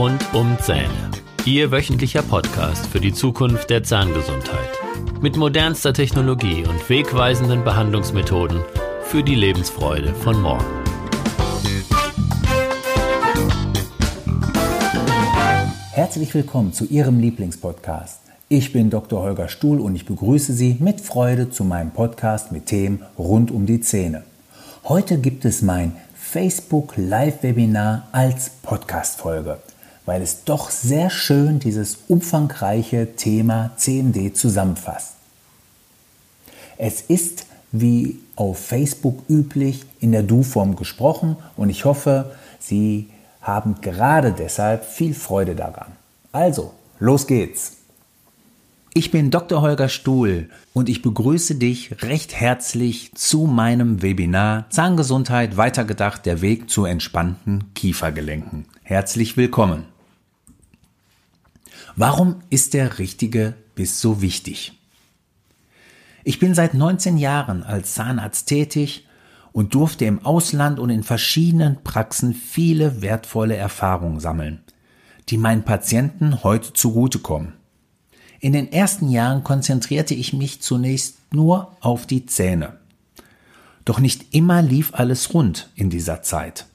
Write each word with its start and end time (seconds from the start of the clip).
Rund 0.00 0.24
um 0.32 0.56
Zähne. 0.62 1.10
Ihr 1.44 1.70
wöchentlicher 1.70 2.22
Podcast 2.22 2.86
für 2.86 3.00
die 3.00 3.12
Zukunft 3.12 3.68
der 3.68 3.84
Zahngesundheit. 3.84 4.70
Mit 5.20 5.36
modernster 5.36 5.92
Technologie 5.92 6.64
und 6.64 6.88
wegweisenden 6.88 7.64
Behandlungsmethoden 7.64 8.62
für 9.02 9.22
die 9.22 9.34
Lebensfreude 9.34 10.14
von 10.14 10.40
morgen. 10.40 10.64
Herzlich 15.92 16.32
willkommen 16.32 16.72
zu 16.72 16.86
Ihrem 16.86 17.20
Lieblingspodcast. 17.20 18.22
Ich 18.48 18.72
bin 18.72 18.88
Dr. 18.88 19.20
Holger 19.20 19.48
Stuhl 19.48 19.80
und 19.80 19.94
ich 19.96 20.06
begrüße 20.06 20.54
Sie 20.54 20.78
mit 20.80 21.02
Freude 21.02 21.50
zu 21.50 21.62
meinem 21.62 21.90
Podcast 21.90 22.52
mit 22.52 22.64
Themen 22.64 23.02
rund 23.18 23.50
um 23.50 23.66
die 23.66 23.82
Zähne. 23.82 24.22
Heute 24.82 25.18
gibt 25.18 25.44
es 25.44 25.60
mein 25.60 25.94
Facebook 26.14 26.94
Live-Webinar 26.96 28.08
als 28.12 28.48
Podcast-Folge, 28.62 29.58
weil 30.10 30.22
es 30.22 30.42
doch 30.42 30.70
sehr 30.70 31.08
schön 31.08 31.60
dieses 31.60 31.98
umfangreiche 32.08 33.14
Thema 33.14 33.70
CMD 33.76 34.36
zusammenfasst. 34.36 35.14
Es 36.78 37.00
ist 37.02 37.46
wie 37.70 38.18
auf 38.34 38.58
Facebook 38.58 39.22
üblich 39.28 39.84
in 40.00 40.10
der 40.10 40.24
Du-Form 40.24 40.74
gesprochen 40.74 41.36
und 41.56 41.70
ich 41.70 41.84
hoffe, 41.84 42.32
Sie 42.58 43.08
haben 43.40 43.82
gerade 43.82 44.32
deshalb 44.32 44.84
viel 44.84 45.14
Freude 45.14 45.54
daran. 45.54 45.92
Also, 46.32 46.74
los 46.98 47.28
geht's! 47.28 47.76
Ich 48.92 49.12
bin 49.12 49.30
Dr. 49.30 49.62
Holger 49.62 49.88
Stuhl 49.88 50.50
und 50.72 50.88
ich 50.88 51.02
begrüße 51.02 51.54
dich 51.54 52.02
recht 52.02 52.34
herzlich 52.34 53.12
zu 53.14 53.44
meinem 53.46 54.02
Webinar 54.02 54.68
Zahngesundheit 54.70 55.56
weitergedacht, 55.56 56.26
der 56.26 56.40
Weg 56.40 56.68
zu 56.68 56.84
entspannten 56.84 57.72
Kiefergelenken. 57.74 58.64
Herzlich 58.82 59.36
willkommen. 59.36 59.84
Warum 61.96 62.36
ist 62.50 62.74
der 62.74 62.98
richtige 62.98 63.54
Biss 63.74 64.00
so 64.00 64.22
wichtig? 64.22 64.72
Ich 66.24 66.38
bin 66.38 66.54
seit 66.54 66.74
19 66.74 67.16
Jahren 67.18 67.62
als 67.62 67.94
Zahnarzt 67.94 68.46
tätig 68.46 69.06
und 69.52 69.74
durfte 69.74 70.04
im 70.04 70.24
Ausland 70.24 70.78
und 70.78 70.90
in 70.90 71.02
verschiedenen 71.02 71.82
Praxen 71.82 72.34
viele 72.34 73.02
wertvolle 73.02 73.56
Erfahrungen 73.56 74.20
sammeln, 74.20 74.60
die 75.28 75.38
meinen 75.38 75.64
Patienten 75.64 76.44
heute 76.44 76.72
zugutekommen. 76.72 77.54
In 78.38 78.52
den 78.52 78.72
ersten 78.72 79.08
Jahren 79.10 79.44
konzentrierte 79.44 80.14
ich 80.14 80.32
mich 80.32 80.62
zunächst 80.62 81.18
nur 81.32 81.76
auf 81.80 82.06
die 82.06 82.26
Zähne. 82.26 82.78
Doch 83.84 83.98
nicht 83.98 84.34
immer 84.34 84.62
lief 84.62 84.94
alles 84.94 85.34
rund 85.34 85.70
in 85.74 85.90
dieser 85.90 86.22
Zeit. 86.22 86.66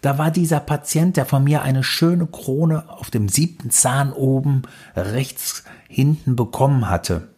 Da 0.00 0.18
war 0.18 0.30
dieser 0.30 0.60
Patient, 0.60 1.16
der 1.16 1.26
von 1.26 1.44
mir 1.44 1.62
eine 1.62 1.82
schöne 1.82 2.26
Krone 2.26 2.88
auf 2.88 3.10
dem 3.10 3.28
siebten 3.28 3.70
Zahn 3.70 4.12
oben 4.12 4.62
rechts 4.94 5.64
hinten 5.88 6.36
bekommen 6.36 6.88
hatte. 6.88 7.28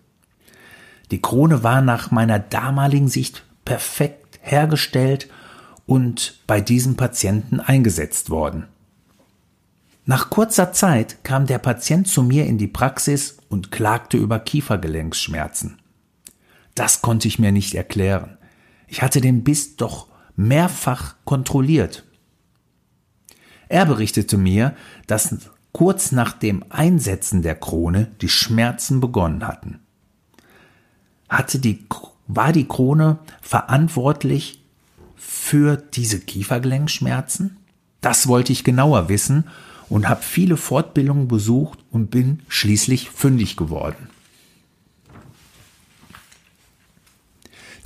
Die 1.11 1.22
Krone 1.22 1.62
war 1.62 1.80
nach 1.80 2.11
meiner 2.11 2.39
damaligen 2.39 3.08
Sicht 3.08 3.44
perfekt 3.64 4.39
hergestellt 4.42 5.28
und 5.86 6.41
bei 6.47 6.61
diesem 6.61 6.97
Patienten 6.97 7.61
eingesetzt 7.61 8.30
worden. 8.30 8.67
Nach 10.06 10.30
kurzer 10.30 10.72
Zeit 10.72 11.24
kam 11.24 11.47
der 11.47 11.58
Patient 11.58 12.08
zu 12.08 12.22
mir 12.22 12.47
in 12.47 12.58
die 12.58 12.69
Praxis 12.69 13.39
und 13.48 13.70
klagte 13.70 14.17
über 14.17 14.39
Kiefergelenksschmerzen. 14.39 15.78
Das 16.74 17.02
konnte 17.02 17.28
ich 17.28 17.39
mir 17.39 17.52
nicht 17.52 17.74
erklären. 17.74 18.39
Ich 18.86 19.02
hatte 19.02 19.20
den 19.20 19.45
Biss 19.45 19.77
doch 19.77 20.08
mehrfach 20.36 21.17
kontrolliert. 21.24 22.05
Er 23.71 23.87
berichtete 23.87 24.37
mir, 24.37 24.75
dass 25.07 25.33
kurz 25.73 26.11
nach 26.11 26.33
dem 26.33 26.64
Einsetzen 26.70 27.41
der 27.41 27.55
Krone 27.55 28.11
die 28.20 28.29
Schmerzen 28.29 29.01
begonnen 29.01 29.47
hatten. 29.47 29.79
Hatte 31.29 31.61
die, 31.61 31.86
war 32.27 32.53
die 32.53 32.67
Krone 32.67 33.20
verantwortlich 33.41 34.64
für 35.14 35.77
diese 35.77 36.19
Kiefergelenkschmerzen? 36.19 37.59
Das 38.01 38.27
wollte 38.27 38.53
ich 38.53 38.64
genauer 38.64 39.09
wissen 39.09 39.45
und 39.89 40.09
habe 40.09 40.23
viele 40.23 40.57
Fortbildungen 40.57 41.29
besucht 41.29 41.79
und 41.92 42.11
bin 42.11 42.41
schließlich 42.48 43.09
fündig 43.09 43.57
geworden. 43.57 44.09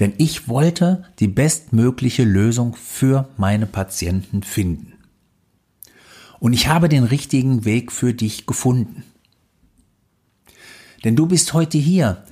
Denn 0.01 0.15
ich 0.17 0.49
wollte 0.49 1.05
die 1.19 1.29
bestmögliche 1.29 2.25
Lösung 2.25 2.75
für 2.75 3.29
meine 3.37 3.67
Patienten 3.67 4.43
finden. 4.43 4.94
Und 6.45 6.53
ich 6.53 6.69
habe 6.69 6.91
den 6.91 7.05
richtigen 7.05 7.65
Weg 7.65 7.91
für 7.91 8.13
dich 8.13 8.45
gefunden. 8.45 9.03
Denn 11.03 11.17
du 11.17 11.25
bist 11.25 11.55
heute 11.55 11.79
hier, 11.79 12.23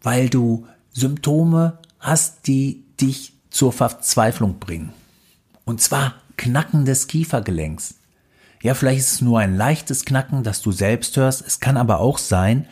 weil 0.00 0.30
du 0.30 0.66
Symptome 0.90 1.76
hast, 2.00 2.46
die 2.46 2.86
dich 2.98 3.34
zur 3.50 3.74
Verzweiflung 3.74 4.58
bringen. 4.58 4.94
Und 5.66 5.82
zwar 5.82 6.14
Knacken 6.38 6.86
des 6.86 7.08
Kiefergelenks, 7.08 7.96
ja, 8.62 8.72
vielleicht 8.72 9.00
ist 9.00 9.12
es 9.12 9.20
nur 9.20 9.38
ein 9.38 9.54
leichtes 9.54 10.06
Knacken, 10.06 10.42
das 10.42 10.62
du 10.62 10.72
selbst 10.72 11.14
hörst. 11.18 11.46
Es 11.46 11.60
kann 11.60 11.76
aber 11.76 12.00
auch 12.00 12.16
sein, 12.16 12.66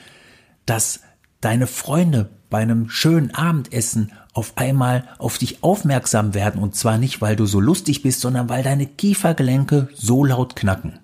dass 0.65 1.01
deine 1.43 1.67
Freunde 1.67 2.31
bei 2.55 2.61
einem 2.61 2.89
schönen 2.89 3.35
Abendessen 3.35 4.13
auf 4.33 4.53
einmal 4.55 5.09
auf 5.19 5.39
dich 5.39 5.65
aufmerksam 5.65 6.35
werden 6.35 6.63
und 6.63 6.77
zwar 6.77 6.99
nicht, 6.99 7.21
weil 7.21 7.35
du 7.35 7.47
so 7.47 7.59
lustig 7.59 8.03
bist, 8.03 8.21
sondern 8.21 8.49
weil 8.49 8.63
deine 8.63 8.87
Kiefergelenke 8.87 9.89
so 9.93 10.25
laut 10.25 10.55
knacken. 10.55 11.01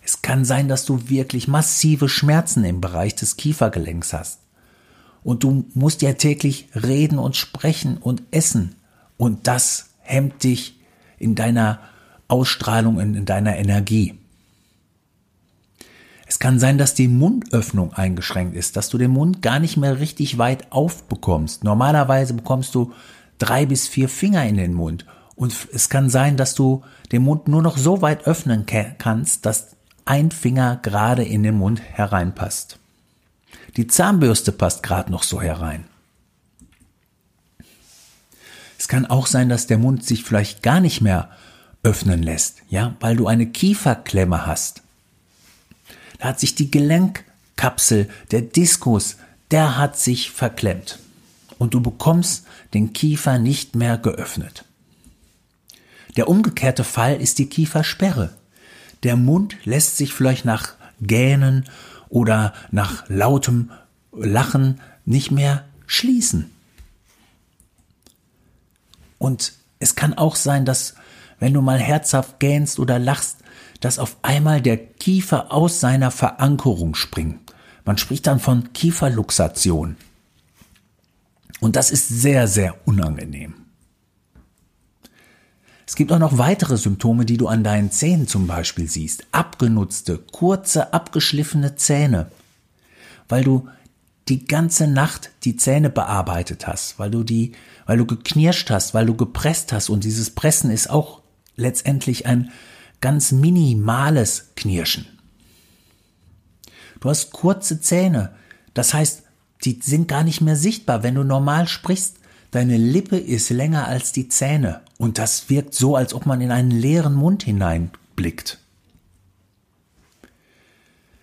Es 0.00 0.22
kann 0.22 0.44
sein, 0.44 0.68
dass 0.68 0.84
du 0.84 1.08
wirklich 1.08 1.48
massive 1.48 2.08
Schmerzen 2.08 2.62
im 2.62 2.80
Bereich 2.80 3.16
des 3.16 3.36
Kiefergelenks 3.36 4.12
hast. 4.12 4.38
Und 5.24 5.42
du 5.42 5.64
musst 5.74 6.02
ja 6.02 6.12
täglich 6.12 6.68
reden 6.72 7.18
und 7.18 7.34
sprechen 7.34 7.96
und 7.96 8.22
essen. 8.30 8.76
Und 9.16 9.48
das 9.48 9.86
hemmt 10.02 10.44
dich 10.44 10.78
in 11.18 11.34
deiner 11.34 11.80
Ausstrahlung 12.28 13.00
in, 13.00 13.16
in 13.16 13.24
deiner 13.24 13.56
Energie. 13.56 14.19
Es 16.30 16.38
kann 16.38 16.60
sein, 16.60 16.78
dass 16.78 16.94
die 16.94 17.08
Mundöffnung 17.08 17.92
eingeschränkt 17.92 18.54
ist, 18.54 18.76
dass 18.76 18.88
du 18.88 18.98
den 18.98 19.10
Mund 19.10 19.42
gar 19.42 19.58
nicht 19.58 19.76
mehr 19.76 19.98
richtig 19.98 20.38
weit 20.38 20.70
aufbekommst. 20.70 21.64
Normalerweise 21.64 22.34
bekommst 22.34 22.72
du 22.76 22.92
drei 23.38 23.66
bis 23.66 23.88
vier 23.88 24.08
Finger 24.08 24.44
in 24.44 24.56
den 24.56 24.72
Mund. 24.72 25.06
Und 25.34 25.52
es 25.72 25.88
kann 25.88 26.08
sein, 26.08 26.36
dass 26.36 26.54
du 26.54 26.84
den 27.10 27.22
Mund 27.22 27.48
nur 27.48 27.62
noch 27.62 27.76
so 27.76 28.00
weit 28.00 28.28
öffnen 28.28 28.64
kannst, 28.64 29.44
dass 29.44 29.74
ein 30.04 30.30
Finger 30.30 30.78
gerade 30.80 31.24
in 31.24 31.42
den 31.42 31.56
Mund 31.56 31.80
hereinpasst. 31.80 32.78
Die 33.76 33.88
Zahnbürste 33.88 34.52
passt 34.52 34.84
gerade 34.84 35.10
noch 35.10 35.24
so 35.24 35.42
herein. 35.42 35.86
Es 38.78 38.86
kann 38.86 39.04
auch 39.04 39.26
sein, 39.26 39.48
dass 39.48 39.66
der 39.66 39.78
Mund 39.78 40.04
sich 40.04 40.22
vielleicht 40.22 40.62
gar 40.62 40.78
nicht 40.78 41.00
mehr 41.00 41.30
öffnen 41.82 42.22
lässt, 42.22 42.58
ja, 42.68 42.94
weil 43.00 43.16
du 43.16 43.26
eine 43.26 43.46
Kieferklemme 43.46 44.46
hast. 44.46 44.84
Da 46.20 46.28
hat 46.28 46.40
sich 46.40 46.54
die 46.54 46.70
Gelenkkapsel, 46.70 48.08
der 48.30 48.42
Diskus, 48.42 49.16
der 49.50 49.78
hat 49.78 49.98
sich 49.98 50.30
verklemmt. 50.30 50.98
Und 51.58 51.74
du 51.74 51.80
bekommst 51.80 52.46
den 52.74 52.92
Kiefer 52.92 53.38
nicht 53.38 53.74
mehr 53.74 53.98
geöffnet. 53.98 54.64
Der 56.16 56.28
umgekehrte 56.28 56.84
Fall 56.84 57.20
ist 57.20 57.38
die 57.38 57.46
Kiefersperre. 57.46 58.34
Der 59.02 59.16
Mund 59.16 59.56
lässt 59.64 59.96
sich 59.96 60.12
vielleicht 60.12 60.44
nach 60.44 60.74
Gähnen 61.00 61.64
oder 62.10 62.52
nach 62.70 63.08
lautem 63.08 63.70
Lachen 64.12 64.80
nicht 65.06 65.30
mehr 65.30 65.64
schließen. 65.86 66.50
Und 69.18 69.54
es 69.78 69.94
kann 69.94 70.14
auch 70.14 70.36
sein, 70.36 70.66
dass 70.66 70.94
wenn 71.38 71.54
du 71.54 71.62
mal 71.62 71.78
herzhaft 71.78 72.40
gähnst 72.40 72.78
oder 72.78 72.98
lachst, 72.98 73.38
dass 73.80 73.98
auf 73.98 74.16
einmal 74.22 74.60
der 74.60 74.76
Kiefer 74.76 75.52
aus 75.52 75.80
seiner 75.80 76.10
Verankerung 76.10 76.94
springt. 76.94 77.54
Man 77.84 77.98
spricht 77.98 78.26
dann 78.26 78.40
von 78.40 78.72
Kieferluxation. 78.72 79.96
Und 81.60 81.76
das 81.76 81.90
ist 81.90 82.08
sehr, 82.08 82.46
sehr 82.46 82.76
unangenehm. 82.86 83.54
Es 85.86 85.96
gibt 85.96 86.12
auch 86.12 86.18
noch 86.20 86.38
weitere 86.38 86.76
Symptome, 86.76 87.24
die 87.24 87.36
du 87.36 87.48
an 87.48 87.64
deinen 87.64 87.90
Zähnen 87.90 88.28
zum 88.28 88.46
Beispiel 88.46 88.88
siehst. 88.88 89.26
Abgenutzte, 89.32 90.18
kurze, 90.18 90.92
abgeschliffene 90.94 91.74
Zähne. 91.74 92.30
Weil 93.28 93.42
du 93.42 93.68
die 94.28 94.46
ganze 94.46 94.86
Nacht 94.86 95.30
die 95.42 95.56
Zähne 95.56 95.90
bearbeitet 95.90 96.68
hast, 96.68 97.00
weil 97.00 97.10
du 97.10 97.24
die, 97.24 97.52
weil 97.86 97.98
du 97.98 98.06
geknirscht 98.06 98.70
hast, 98.70 98.94
weil 98.94 99.06
du 99.06 99.16
gepresst 99.16 99.72
hast 99.72 99.88
und 99.88 100.04
dieses 100.04 100.30
Pressen 100.30 100.70
ist 100.70 100.88
auch 100.88 101.20
letztendlich 101.56 102.26
ein 102.26 102.52
ganz 103.00 103.32
minimales 103.32 104.48
Knirschen. 104.56 105.06
Du 107.00 107.08
hast 107.08 107.32
kurze 107.32 107.80
Zähne, 107.80 108.34
das 108.74 108.92
heißt, 108.94 109.22
die 109.64 109.80
sind 109.82 110.08
gar 110.08 110.24
nicht 110.24 110.40
mehr 110.40 110.56
sichtbar, 110.56 111.02
wenn 111.02 111.14
du 111.14 111.24
normal 111.24 111.68
sprichst. 111.68 112.16
Deine 112.50 112.76
Lippe 112.76 113.16
ist 113.16 113.50
länger 113.50 113.86
als 113.86 114.12
die 114.12 114.28
Zähne 114.28 114.80
und 114.98 115.18
das 115.18 115.48
wirkt 115.48 115.74
so, 115.74 115.96
als 115.96 116.14
ob 116.14 116.26
man 116.26 116.40
in 116.40 116.50
einen 116.50 116.70
leeren 116.70 117.14
Mund 117.14 117.42
hineinblickt. 117.42 118.58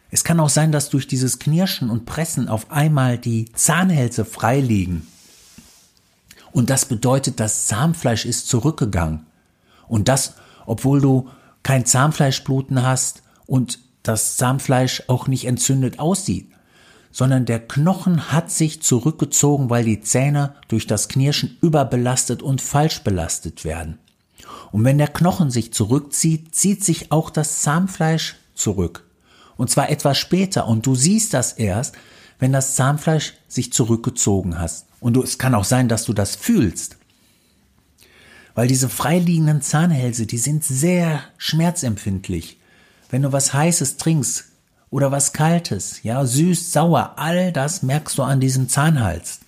Es 0.10 0.24
kann 0.24 0.40
auch 0.40 0.50
sein, 0.50 0.72
dass 0.72 0.90
durch 0.90 1.08
dieses 1.08 1.38
Knirschen 1.38 1.90
und 1.90 2.06
Pressen 2.06 2.48
auf 2.48 2.72
einmal 2.72 3.18
die 3.18 3.52
Zahnhälse 3.52 4.24
frei 4.24 4.62
liegen. 4.62 5.06
Und 6.52 6.70
das 6.70 6.86
bedeutet, 6.86 7.40
das 7.40 7.68
Zahnfleisch 7.68 8.26
ist 8.26 8.48
zurückgegangen. 8.48 9.26
Und 9.88 10.08
das, 10.08 10.36
obwohl 10.66 11.02
du 11.02 11.30
kein 11.68 11.86
Zahnfleischbluten 11.86 12.82
hast 12.82 13.24
und 13.46 13.80
das 14.02 14.38
Zahnfleisch 14.38 15.04
auch 15.08 15.28
nicht 15.28 15.44
entzündet 15.44 16.00
aussieht, 16.00 16.50
sondern 17.12 17.44
der 17.46 17.60
Knochen 17.60 18.32
hat 18.32 18.50
sich 18.50 18.82
zurückgezogen, 18.82 19.70
weil 19.70 19.84
die 19.84 20.00
Zähne 20.00 20.56
durch 20.70 20.88
das 20.88 21.10
Knirschen 21.10 21.58
überbelastet 21.62 22.42
und 22.42 22.62
falsch 22.62 23.04
belastet 23.04 23.66
werden. 23.66 23.98
Und 24.72 24.86
wenn 24.86 24.98
der 24.98 25.10
Knochen 25.10 25.52
sich 25.52 25.74
zurückzieht, 25.74 26.56
zieht 26.56 26.86
sich 26.86 27.12
auch 27.12 27.30
das 27.30 27.60
Zahnfleisch 27.64 28.38
zurück. 28.56 29.04
Und 29.58 29.70
zwar 29.70 29.90
etwas 29.90 30.18
später. 30.18 30.70
Und 30.70 30.86
du 30.86 30.96
siehst 30.96 31.34
das 31.34 31.52
erst, 31.52 31.96
wenn 32.40 32.54
das 32.54 32.76
Zahnfleisch 32.76 33.34
sich 33.50 33.74
zurückgezogen 33.74 34.58
hast. 34.58 34.86
Und 35.02 35.16
du, 35.16 35.22
es 35.22 35.38
kann 35.38 35.54
auch 35.54 35.66
sein, 35.66 35.90
dass 35.90 36.06
du 36.06 36.14
das 36.14 36.38
fühlst. 36.38 36.97
Weil 38.58 38.68
diese 38.68 38.90
freiliegenden 38.90 39.62
Zahnhälse, 39.62 40.26
die 40.26 40.40
sind 40.40 40.64
sehr 40.64 41.22
schmerzempfindlich. 41.38 42.58
Wenn 43.12 43.22
du 43.22 43.32
was 43.32 43.54
Heißes 43.54 43.98
trinkst 43.98 44.46
oder 44.90 45.12
was 45.12 45.32
Kaltes, 45.32 46.02
ja, 46.02 46.26
süß, 46.26 46.74
sauer, 46.74 47.14
all 47.18 47.52
das 47.52 47.84
merkst 47.84 48.18
du 48.18 48.24
an 48.24 48.40
diesem 48.40 48.68
Zahnhals. 48.68 49.42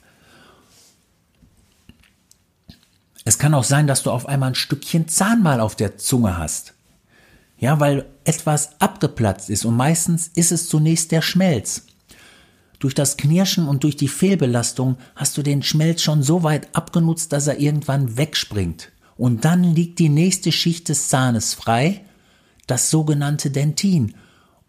Es 3.25 3.39
kann 3.39 3.55
auch 3.55 3.63
sein, 3.63 3.87
dass 3.87 4.03
du 4.03 4.11
auf 4.11 4.27
einmal 4.27 4.51
ein 4.51 4.55
Stückchen 4.55 5.07
Zahnmal 5.07 5.59
auf 5.59 5.75
der 5.75 5.97
Zunge 5.97 6.37
hast. 6.37 6.75
Ja, 7.57 7.79
weil 7.79 8.05
etwas 8.25 8.79
abgeplatzt 8.79 9.49
ist 9.49 9.65
und 9.65 9.75
meistens 9.75 10.27
ist 10.27 10.51
es 10.51 10.69
zunächst 10.69 11.11
der 11.11 11.23
Schmelz. 11.23 11.87
Durch 12.77 12.93
das 12.93 13.17
Knirschen 13.17 13.67
und 13.67 13.83
durch 13.83 13.97
die 13.97 14.07
Fehlbelastung 14.07 14.97
hast 15.15 15.35
du 15.35 15.41
den 15.41 15.63
Schmelz 15.63 16.03
schon 16.03 16.21
so 16.21 16.43
weit 16.43 16.75
abgenutzt, 16.75 17.33
dass 17.33 17.47
er 17.47 17.59
irgendwann 17.59 18.15
wegspringt. 18.15 18.91
Und 19.19 19.43
dann 19.43 19.65
liegt 19.65 19.99
die 19.99 20.07
nächste 20.07 20.53
Schicht 20.53 20.87
des 20.87 21.09
Zahnes 21.09 21.53
frei, 21.53 22.05
das 22.67 22.89
sogenannte 22.89 23.51
Dentin. 23.51 24.15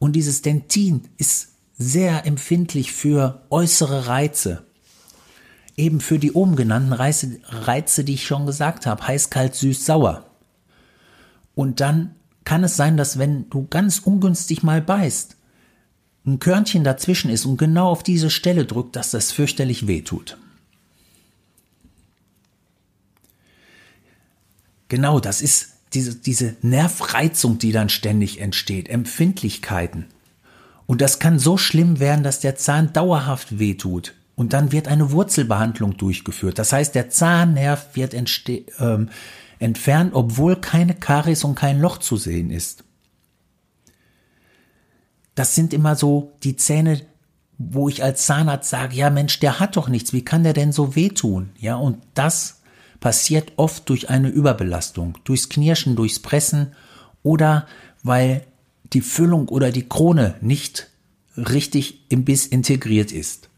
Und 0.01 0.17
dieses 0.17 0.43
Dentin 0.43 1.03
ist 1.19 1.51
sehr 1.79 2.27
empfindlich 2.27 2.91
für 2.91 3.43
äußere 3.51 4.09
Reize. 4.09 4.67
Eben 5.77 6.01
für 6.01 6.19
die 6.19 6.33
oben 6.33 6.57
genannten 6.57 6.93
Reize, 6.93 7.39
Reize 7.45 8.03
die 8.03 8.15
ich 8.15 8.27
schon 8.27 8.45
gesagt 8.45 8.87
habe, 8.87 9.07
heiß, 9.07 9.31
kalt, 9.31 9.55
süß, 9.55 9.87
sauer. 9.87 10.27
Und 11.55 11.79
dann 11.79 12.17
kann 12.43 12.65
es 12.65 12.75
sein, 12.75 12.97
dass 12.97 13.21
wenn 13.21 13.49
du 13.51 13.69
ganz 13.71 14.01
ungünstig 14.01 14.65
mal 14.65 14.83
beißt, 14.83 15.37
ein 16.27 16.41
Körnchen 16.41 16.83
dazwischen 16.83 17.31
ist 17.31 17.47
und 17.47 17.57
genau 17.57 17.89
auf 17.89 18.03
diese 18.03 18.31
Stelle 18.31 18.65
drückt, 18.65 18.97
dass 18.97 19.13
das 19.13 19.31
fürchterlich 19.31 19.87
wehtut. 19.87 20.39
Genau, 24.91 25.21
das 25.21 25.41
ist 25.41 25.69
diese, 25.95 26.17
diese 26.17 26.57
Nervreizung, 26.63 27.59
die 27.59 27.71
dann 27.73 27.89
ständig 27.89 28.41
entsteht, 28.41 28.89
Empfindlichkeiten. 28.89 30.07
Und 30.87 31.01
das 31.01 31.21
kann 31.21 31.39
so 31.39 31.57
schlimm 31.57 32.01
werden, 32.01 32.25
dass 32.25 32.41
der 32.41 32.57
Zahn 32.57 32.93
dauerhaft 32.93 33.61
wehtut. 33.61 34.15
Und 34.35 34.53
dann 34.53 34.73
wird 34.73 34.89
eine 34.89 35.13
Wurzelbehandlung 35.13 35.97
durchgeführt. 35.97 36.59
Das 36.59 36.73
heißt, 36.73 36.97
der 36.97 37.09
Zahnnerv 37.09 37.95
wird 37.95 38.15
ähm, 38.15 39.11
entfernt, 39.61 40.11
obwohl 40.15 40.57
keine 40.57 40.95
Karies 40.95 41.45
und 41.45 41.55
kein 41.55 41.81
Loch 41.81 41.99
zu 41.99 42.17
sehen 42.17 42.51
ist. 42.51 42.83
Das 45.37 45.55
sind 45.55 45.73
immer 45.73 45.95
so 45.95 46.33
die 46.43 46.57
Zähne, 46.57 47.01
wo 47.59 47.89
ich 47.89 48.03
als 48.03 48.27
Zahnarzt 48.27 48.71
sage, 48.71 48.97
ja 48.97 49.11
Mensch, 49.11 49.39
der 49.39 49.61
hat 49.61 49.77
doch 49.77 49.89
nichts, 49.89 50.13
wie 50.13 50.25
kann 50.25 50.43
der 50.43 50.53
denn 50.53 50.73
so 50.73 50.97
wehtun? 50.97 51.51
Ja, 51.59 51.77
und 51.77 51.99
das 52.15 52.60
passiert 53.01 53.53
oft 53.57 53.89
durch 53.89 54.11
eine 54.11 54.29
Überbelastung, 54.29 55.19
durchs 55.25 55.49
Knirschen, 55.49 55.97
durchs 55.97 56.21
Pressen 56.21 56.75
oder 57.23 57.67
weil 58.03 58.47
die 58.93 59.01
Füllung 59.01 59.49
oder 59.49 59.73
die 59.73 59.89
Krone 59.89 60.37
nicht 60.41 60.89
richtig 61.37 62.05
im 62.11 62.25
Biss 62.25 62.47
integriert 62.47 63.13
ist. 63.13 63.49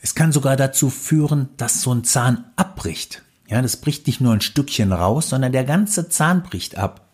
Es 0.00 0.16
kann 0.16 0.32
sogar 0.32 0.56
dazu 0.56 0.90
führen, 0.90 1.48
dass 1.56 1.80
so 1.80 1.94
ein 1.94 2.02
Zahn 2.02 2.44
abbricht. 2.56 3.22
Ja, 3.48 3.62
das 3.62 3.76
bricht 3.76 4.06
nicht 4.06 4.20
nur 4.20 4.32
ein 4.32 4.40
Stückchen 4.40 4.92
raus, 4.92 5.28
sondern 5.28 5.52
der 5.52 5.64
ganze 5.64 6.08
Zahn 6.08 6.42
bricht 6.42 6.76
ab. 6.76 7.08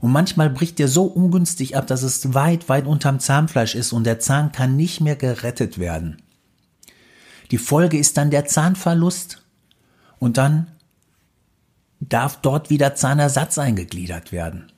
Und 0.00 0.12
manchmal 0.12 0.50
bricht 0.50 0.78
der 0.78 0.88
so 0.88 1.04
ungünstig 1.04 1.76
ab, 1.76 1.86
dass 1.86 2.02
es 2.02 2.34
weit, 2.34 2.68
weit 2.68 2.86
unterm 2.86 3.20
Zahnfleisch 3.20 3.74
ist 3.74 3.92
und 3.92 4.04
der 4.04 4.18
Zahn 4.18 4.52
kann 4.52 4.76
nicht 4.76 5.00
mehr 5.00 5.16
gerettet 5.16 5.78
werden. 5.78 6.20
Die 7.50 7.58
Folge 7.58 7.98
ist 7.98 8.16
dann 8.16 8.30
der 8.30 8.46
Zahnverlust 8.46 9.42
und 10.18 10.36
dann 10.36 10.68
darf 12.00 12.40
dort 12.40 12.70
wieder 12.70 12.94
Zahnersatz 12.94 13.58
eingegliedert 13.58 14.32
werden. 14.32 14.70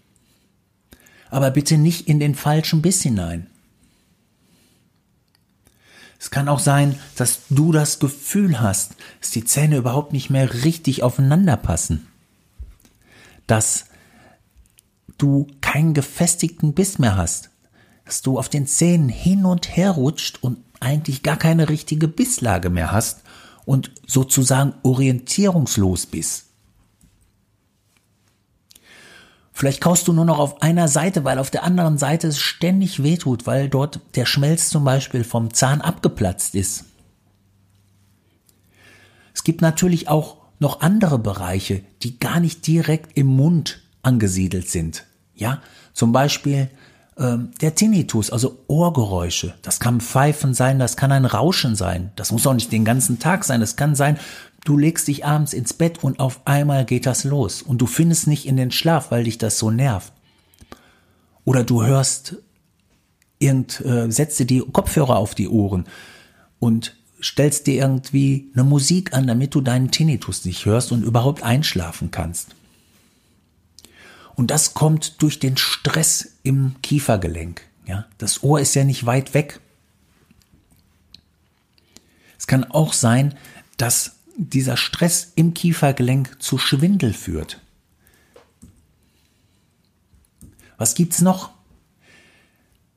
Aber 1.30 1.50
bitte 1.50 1.78
nicht 1.78 2.08
in 2.08 2.20
den 2.20 2.34
falschen 2.34 2.82
Biss 2.82 3.02
hinein. 3.02 3.46
Es 6.18 6.30
kann 6.30 6.48
auch 6.48 6.60
sein, 6.60 6.98
dass 7.16 7.40
du 7.50 7.72
das 7.72 7.98
Gefühl 7.98 8.60
hast, 8.60 8.94
dass 9.20 9.30
die 9.30 9.44
Zähne 9.44 9.76
überhaupt 9.76 10.12
nicht 10.12 10.30
mehr 10.30 10.62
richtig 10.64 11.02
aufeinander 11.02 11.56
passen. 11.56 12.06
Dass 13.46 13.86
du 15.18 15.48
keinen 15.60 15.94
gefestigten 15.94 16.74
Biss 16.74 16.98
mehr 16.98 17.16
hast. 17.16 17.50
Dass 18.04 18.22
du 18.22 18.38
auf 18.38 18.48
den 18.48 18.66
Zähnen 18.66 19.08
hin 19.08 19.44
und 19.44 19.76
her 19.76 19.90
rutscht 19.90 20.38
und 20.42 20.58
eigentlich 20.82 21.22
gar 21.22 21.36
keine 21.36 21.68
richtige 21.68 22.08
Bisslage 22.08 22.70
mehr 22.70 22.92
hast 22.92 23.22
und 23.64 23.90
sozusagen 24.06 24.74
orientierungslos 24.82 26.06
bist. 26.06 26.46
Vielleicht 29.52 29.80
kaust 29.80 30.08
du 30.08 30.12
nur 30.12 30.24
noch 30.24 30.38
auf 30.38 30.62
einer 30.62 30.88
Seite, 30.88 31.24
weil 31.24 31.38
auf 31.38 31.50
der 31.50 31.62
anderen 31.62 31.98
Seite 31.98 32.26
es 32.26 32.40
ständig 32.40 33.02
wehtut, 33.02 33.46
weil 33.46 33.68
dort 33.68 34.00
der 34.16 34.26
Schmelz 34.26 34.70
zum 34.70 34.84
Beispiel 34.84 35.24
vom 35.24 35.52
Zahn 35.52 35.80
abgeplatzt 35.80 36.54
ist. 36.54 36.86
Es 39.34 39.44
gibt 39.44 39.60
natürlich 39.60 40.08
auch 40.08 40.38
noch 40.58 40.80
andere 40.80 41.18
Bereiche, 41.18 41.82
die 42.02 42.18
gar 42.18 42.40
nicht 42.40 42.66
direkt 42.66 43.16
im 43.16 43.26
Mund 43.26 43.82
angesiedelt 44.02 44.68
sind. 44.68 45.04
Ja, 45.34 45.60
zum 45.92 46.12
Beispiel 46.12 46.70
der 47.14 47.74
Tinnitus, 47.74 48.30
also 48.30 48.58
Ohrgeräusche. 48.68 49.54
Das 49.60 49.80
kann 49.80 50.00
Pfeifen 50.00 50.54
sein, 50.54 50.78
das 50.78 50.96
kann 50.96 51.12
ein 51.12 51.26
Rauschen 51.26 51.76
sein. 51.76 52.10
Das 52.16 52.32
muss 52.32 52.46
auch 52.46 52.54
nicht 52.54 52.72
den 52.72 52.86
ganzen 52.86 53.18
Tag 53.18 53.44
sein. 53.44 53.60
Es 53.60 53.76
kann 53.76 53.94
sein, 53.94 54.18
Du 54.64 54.78
legst 54.78 55.08
dich 55.08 55.24
abends 55.24 55.52
ins 55.52 55.72
Bett 55.72 56.04
und 56.04 56.20
auf 56.20 56.46
einmal 56.46 56.84
geht 56.84 57.06
das 57.06 57.24
los 57.24 57.62
und 57.62 57.78
du 57.78 57.86
findest 57.86 58.28
nicht 58.28 58.46
in 58.46 58.56
den 58.56 58.70
Schlaf, 58.70 59.10
weil 59.10 59.24
dich 59.24 59.38
das 59.38 59.58
so 59.58 59.70
nervt. 59.70 60.12
Oder 61.44 61.64
du 61.64 61.84
hörst 61.84 62.36
irgend, 63.40 63.80
äh, 63.80 64.10
setzt 64.10 64.38
dir 64.38 64.46
die 64.46 64.60
Kopfhörer 64.60 65.16
auf 65.16 65.34
die 65.34 65.48
Ohren 65.48 65.86
und 66.60 66.96
stellst 67.20 67.66
dir 67.66 67.74
irgendwie 67.74 68.52
eine 68.54 68.62
Musik 68.62 69.14
an, 69.14 69.26
damit 69.26 69.54
du 69.54 69.60
deinen 69.60 69.90
Tinnitus 69.90 70.44
nicht 70.44 70.64
hörst 70.64 70.92
und 70.92 71.02
überhaupt 71.02 71.42
einschlafen 71.42 72.12
kannst. 72.12 72.54
Und 74.36 74.52
das 74.52 74.74
kommt 74.74 75.20
durch 75.22 75.40
den 75.40 75.56
Stress 75.56 76.31
im 76.42 76.76
Kiefergelenk. 76.82 77.62
Ja, 77.86 78.06
das 78.18 78.42
Ohr 78.42 78.60
ist 78.60 78.74
ja 78.74 78.84
nicht 78.84 79.06
weit 79.06 79.34
weg. 79.34 79.60
Es 82.38 82.46
kann 82.46 82.64
auch 82.64 82.92
sein, 82.92 83.34
dass 83.76 84.16
dieser 84.36 84.76
Stress 84.76 85.32
im 85.34 85.54
Kiefergelenk 85.54 86.42
zu 86.42 86.58
Schwindel 86.58 87.12
führt. 87.12 87.60
Was 90.76 90.94
gibt's 90.94 91.20
noch? 91.20 91.50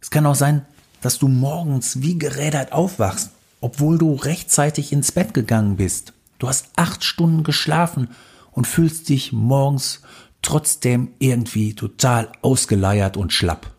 Es 0.01 0.09
kann 0.09 0.25
auch 0.25 0.35
sein, 0.35 0.65
dass 1.01 1.19
du 1.19 1.27
morgens 1.27 2.01
wie 2.01 2.17
gerädert 2.17 2.71
aufwachst, 2.71 3.31
obwohl 3.61 3.97
du 3.97 4.15
rechtzeitig 4.15 4.91
ins 4.91 5.11
Bett 5.11 5.33
gegangen 5.33 5.77
bist. 5.77 6.13
Du 6.39 6.47
hast 6.47 6.69
acht 6.75 7.03
Stunden 7.03 7.43
geschlafen 7.43 8.09
und 8.51 8.65
fühlst 8.65 9.09
dich 9.09 9.33
morgens 9.33 10.01
trotzdem 10.45 11.13
irgendwie 11.19 11.73
total 11.73 12.31
ausgeleiert 12.41 13.17
und 13.17 13.33
schlapp. 13.33 13.71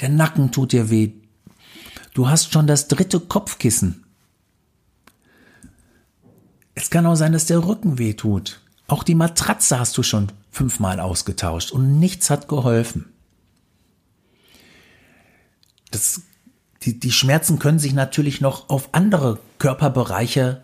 Der 0.00 0.08
Nacken 0.08 0.50
tut 0.52 0.72
dir 0.72 0.90
weh, 0.90 1.12
Du 2.14 2.28
hast 2.28 2.52
schon 2.52 2.68
das 2.68 2.86
dritte 2.86 3.18
Kopfkissen. 3.18 4.04
Es 6.76 6.88
kann 6.88 7.06
auch 7.06 7.16
sein, 7.16 7.32
dass 7.32 7.46
der 7.46 7.66
Rücken 7.66 7.98
weh 7.98 8.14
tut. 8.14 8.60
Auch 8.86 9.02
die 9.02 9.16
Matratze 9.16 9.80
hast 9.80 9.98
du 9.98 10.04
schon 10.04 10.30
fünfmal 10.50 11.00
ausgetauscht 11.00 11.72
und 11.72 11.98
nichts 11.98 12.30
hat 12.30 12.46
geholfen. 12.46 13.12
Das, 15.90 16.22
die, 16.82 17.00
die 17.00 17.12
Schmerzen 17.12 17.58
können 17.58 17.80
sich 17.80 17.94
natürlich 17.94 18.40
noch 18.40 18.70
auf 18.70 18.90
andere 18.92 19.40
Körperbereiche 19.58 20.62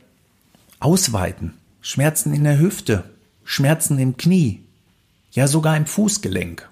ausweiten. 0.78 1.54
Schmerzen 1.80 2.32
in 2.34 2.44
der 2.44 2.58
Hüfte, 2.58 3.04
Schmerzen 3.44 3.98
im 3.98 4.16
Knie, 4.16 4.64
ja 5.32 5.46
sogar 5.46 5.76
im 5.76 5.86
Fußgelenk. 5.86 6.68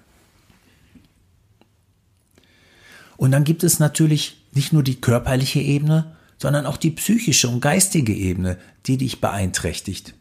Und 3.17 3.31
dann 3.31 3.43
gibt 3.43 3.63
es 3.63 3.79
natürlich 3.79 4.45
nicht 4.53 4.71
nur 4.71 4.83
die 4.83 5.01
körperliche 5.01 5.59
Ebene, 5.59 6.15
sondern 6.37 6.65
auch 6.65 6.77
die 6.77 6.91
psychische 6.91 7.49
und 7.49 7.59
geistige 7.59 8.13
Ebene, 8.13 8.57
die 8.85 8.97
dich 8.97 9.19
beeinträchtigt. 9.19 10.13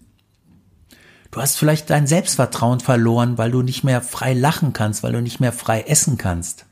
Du 1.31 1.41
hast 1.41 1.57
vielleicht 1.57 1.91
dein 1.91 2.07
Selbstvertrauen 2.07 2.81
verloren, 2.81 3.39
weil 3.39 3.51
du 3.51 3.63
nicht 3.63 3.85
mehr 3.85 4.03
frei 4.03 4.33
lachen 4.33 4.73
kannst, 4.73 5.03
weil 5.03 5.13
du 5.13 5.23
nicht 5.23 5.41
mehr 5.41 5.53
frei 5.53 5.83
essen 5.83 6.17
kannst. 6.17 6.65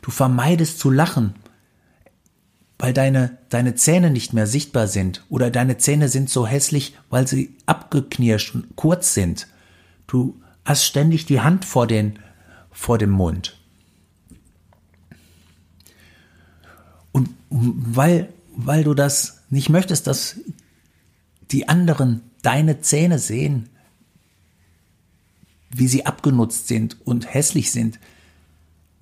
Du 0.00 0.10
vermeidest 0.10 0.78
zu 0.78 0.90
lachen, 0.90 1.34
weil 2.78 2.92
deine, 2.92 3.38
deine 3.48 3.74
Zähne 3.74 4.10
nicht 4.10 4.32
mehr 4.32 4.46
sichtbar 4.46 4.86
sind 4.86 5.24
oder 5.28 5.50
deine 5.50 5.78
Zähne 5.78 6.08
sind 6.08 6.28
so 6.28 6.46
hässlich, 6.46 6.96
weil 7.08 7.26
sie 7.26 7.56
abgeknirscht 7.64 8.54
und 8.54 8.76
kurz 8.76 9.14
sind. 9.14 9.46
Du 10.06 10.40
hast 10.64 10.84
ständig 10.84 11.26
die 11.26 11.40
Hand 11.40 11.64
vor, 11.64 11.86
den, 11.86 12.18
vor 12.70 12.98
dem 12.98 13.10
Mund. 13.10 13.58
Und 17.12 17.30
weil, 17.48 18.32
weil 18.54 18.84
du 18.84 18.92
das 18.92 19.42
nicht 19.48 19.70
möchtest, 19.70 20.06
dass 20.06 20.36
die 21.50 21.68
anderen 21.68 22.22
deine 22.42 22.80
Zähne 22.80 23.18
sehen, 23.18 23.70
wie 25.70 25.88
sie 25.88 26.04
abgenutzt 26.04 26.68
sind 26.68 26.96
und 27.06 27.32
hässlich 27.32 27.70
sind, 27.70 27.98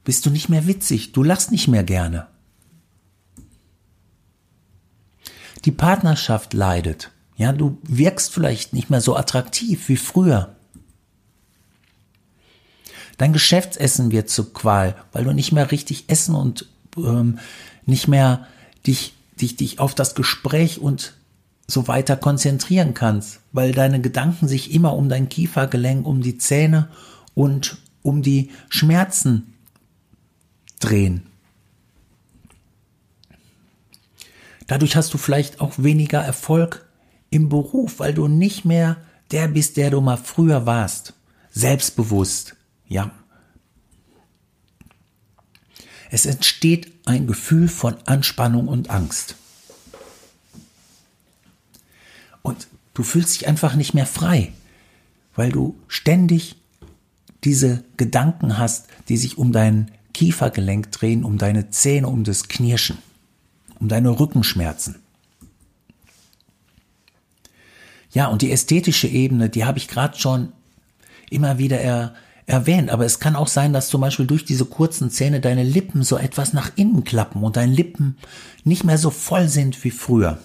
bist 0.05 0.27
du 0.27 0.31
nicht 0.31 0.49
mehr 0.49 0.67
witzig, 0.67 1.13
du 1.13 1.23
lachst 1.23 1.51
nicht 1.51 1.67
mehr 1.67 1.83
gerne. 1.83 2.29
Die 5.65 5.73
Partnerschaft 5.73 6.53
leidet. 6.53 7.11
Ja, 7.37 7.53
du 7.53 7.79
wirkst 7.83 8.33
vielleicht 8.33 8.73
nicht 8.73 8.91
mehr 8.91 9.01
so 9.01 9.17
attraktiv 9.17 9.89
wie 9.89 9.97
früher. 9.97 10.55
Dein 13.19 13.33
Geschäftsessen 13.33 14.11
wird 14.11 14.29
zur 14.29 14.53
Qual, 14.53 14.97
weil 15.13 15.25
du 15.25 15.33
nicht 15.33 15.53
mehr 15.53 15.71
richtig 15.71 16.05
essen 16.09 16.35
und 16.35 16.67
ähm, 16.97 17.39
nicht 17.87 18.09
mehr 18.09 18.47
dich, 18.87 19.15
dich, 19.41 19.57
dich 19.57 19.79
auf 19.79 19.95
das 19.95 20.15
Gespräch 20.15 20.81
und 20.81 21.15
so 21.67 21.89
weiter 21.89 22.17
konzentrieren 22.17 22.93
kannst, 22.95 23.41
weil 23.53 23.73
deine 23.73 24.01
Gedanken 24.01 24.49
sich 24.49 24.73
immer 24.73 24.95
um 24.95 25.09
dein 25.09 25.29
Kiefergelenk, 25.29 26.07
um 26.07 26.21
die 26.21 26.39
Zähne 26.39 26.89
und 27.35 27.79
um 28.03 28.23
die 28.23 28.51
Schmerzen 28.69 29.55
drehen. 30.81 31.23
Dadurch 34.67 34.97
hast 34.97 35.13
du 35.13 35.19
vielleicht 35.19 35.61
auch 35.61 35.75
weniger 35.77 36.21
Erfolg 36.21 36.87
im 37.31 37.49
Beruf, 37.49 37.99
weil 37.99 38.15
du 38.15 38.29
nicht 38.29 38.65
mehr 38.65 38.97
der 39.31 39.49
bist, 39.49 39.77
der 39.77 39.91
du 39.91 40.01
mal 40.01 40.17
früher 40.17 40.67
warst. 40.67 41.15
Selbstbewusst, 41.51 42.57
ja. 42.87 43.11
Es 46.11 46.27
entsteht 46.27 46.93
ein 47.07 47.27
Gefühl 47.27 47.69
von 47.69 47.97
Anspannung 48.07 48.69
und 48.69 48.91
Angst. 48.91 49.37
Und 52.43 52.69
du 52.95 53.03
fühlst 53.03 53.35
dich 53.35 53.49
einfach 53.49 53.75
nicht 53.75 53.95
mehr 53.95 54.07
frei, 54.07 54.53
weil 55.35 55.51
du 55.51 55.77
ständig 55.89 56.57
diese 57.43 57.85
Gedanken 57.97 58.59
hast, 58.59 58.87
die 59.09 59.17
sich 59.17 59.39
um 59.39 59.53
dein 59.53 59.91
Kiefergelenk 60.13 60.93
drehen, 60.93 61.25
um 61.25 61.39
deine 61.39 61.71
Zähne, 61.71 62.09
um 62.09 62.25
das 62.25 62.49
Knirschen 62.49 62.99
um 63.85 63.89
deine 63.89 64.19
Rückenschmerzen. 64.19 64.97
Ja, 68.13 68.29
und 68.29 68.41
die 68.41 68.51
ästhetische 68.51 69.09
Ebene, 69.09 69.51
die 69.51 69.67
habe 69.67 69.77
ich 69.77 69.89
gerade 69.89 70.19
schon 70.19 70.55
immer 71.29 71.59
wieder 71.59 71.79
er, 71.81 72.15
erwähnt, 72.47 72.89
aber 72.89 73.05
es 73.05 73.21
kann 73.21 73.37
auch 73.37 73.47
sein, 73.47 73.75
dass 73.75 73.89
zum 73.89 74.01
Beispiel 74.01 74.27
durch 74.27 74.47
diese 74.47 74.65
kurzen 74.65 75.11
Zähne 75.11 75.43
deine 75.43 75.65
Lippen 75.65 76.03
so 76.03 76.17
etwas 76.17 76.55
nach 76.55 76.71
innen 76.77 77.05
klappen 77.05 77.43
und 77.43 77.57
deine 77.57 77.75
Lippen 77.75 78.17
nicht 78.65 78.85
mehr 78.85 78.97
so 78.97 79.11
voll 79.11 79.49
sind 79.49 79.85
wie 79.85 79.91
früher. 79.91 80.39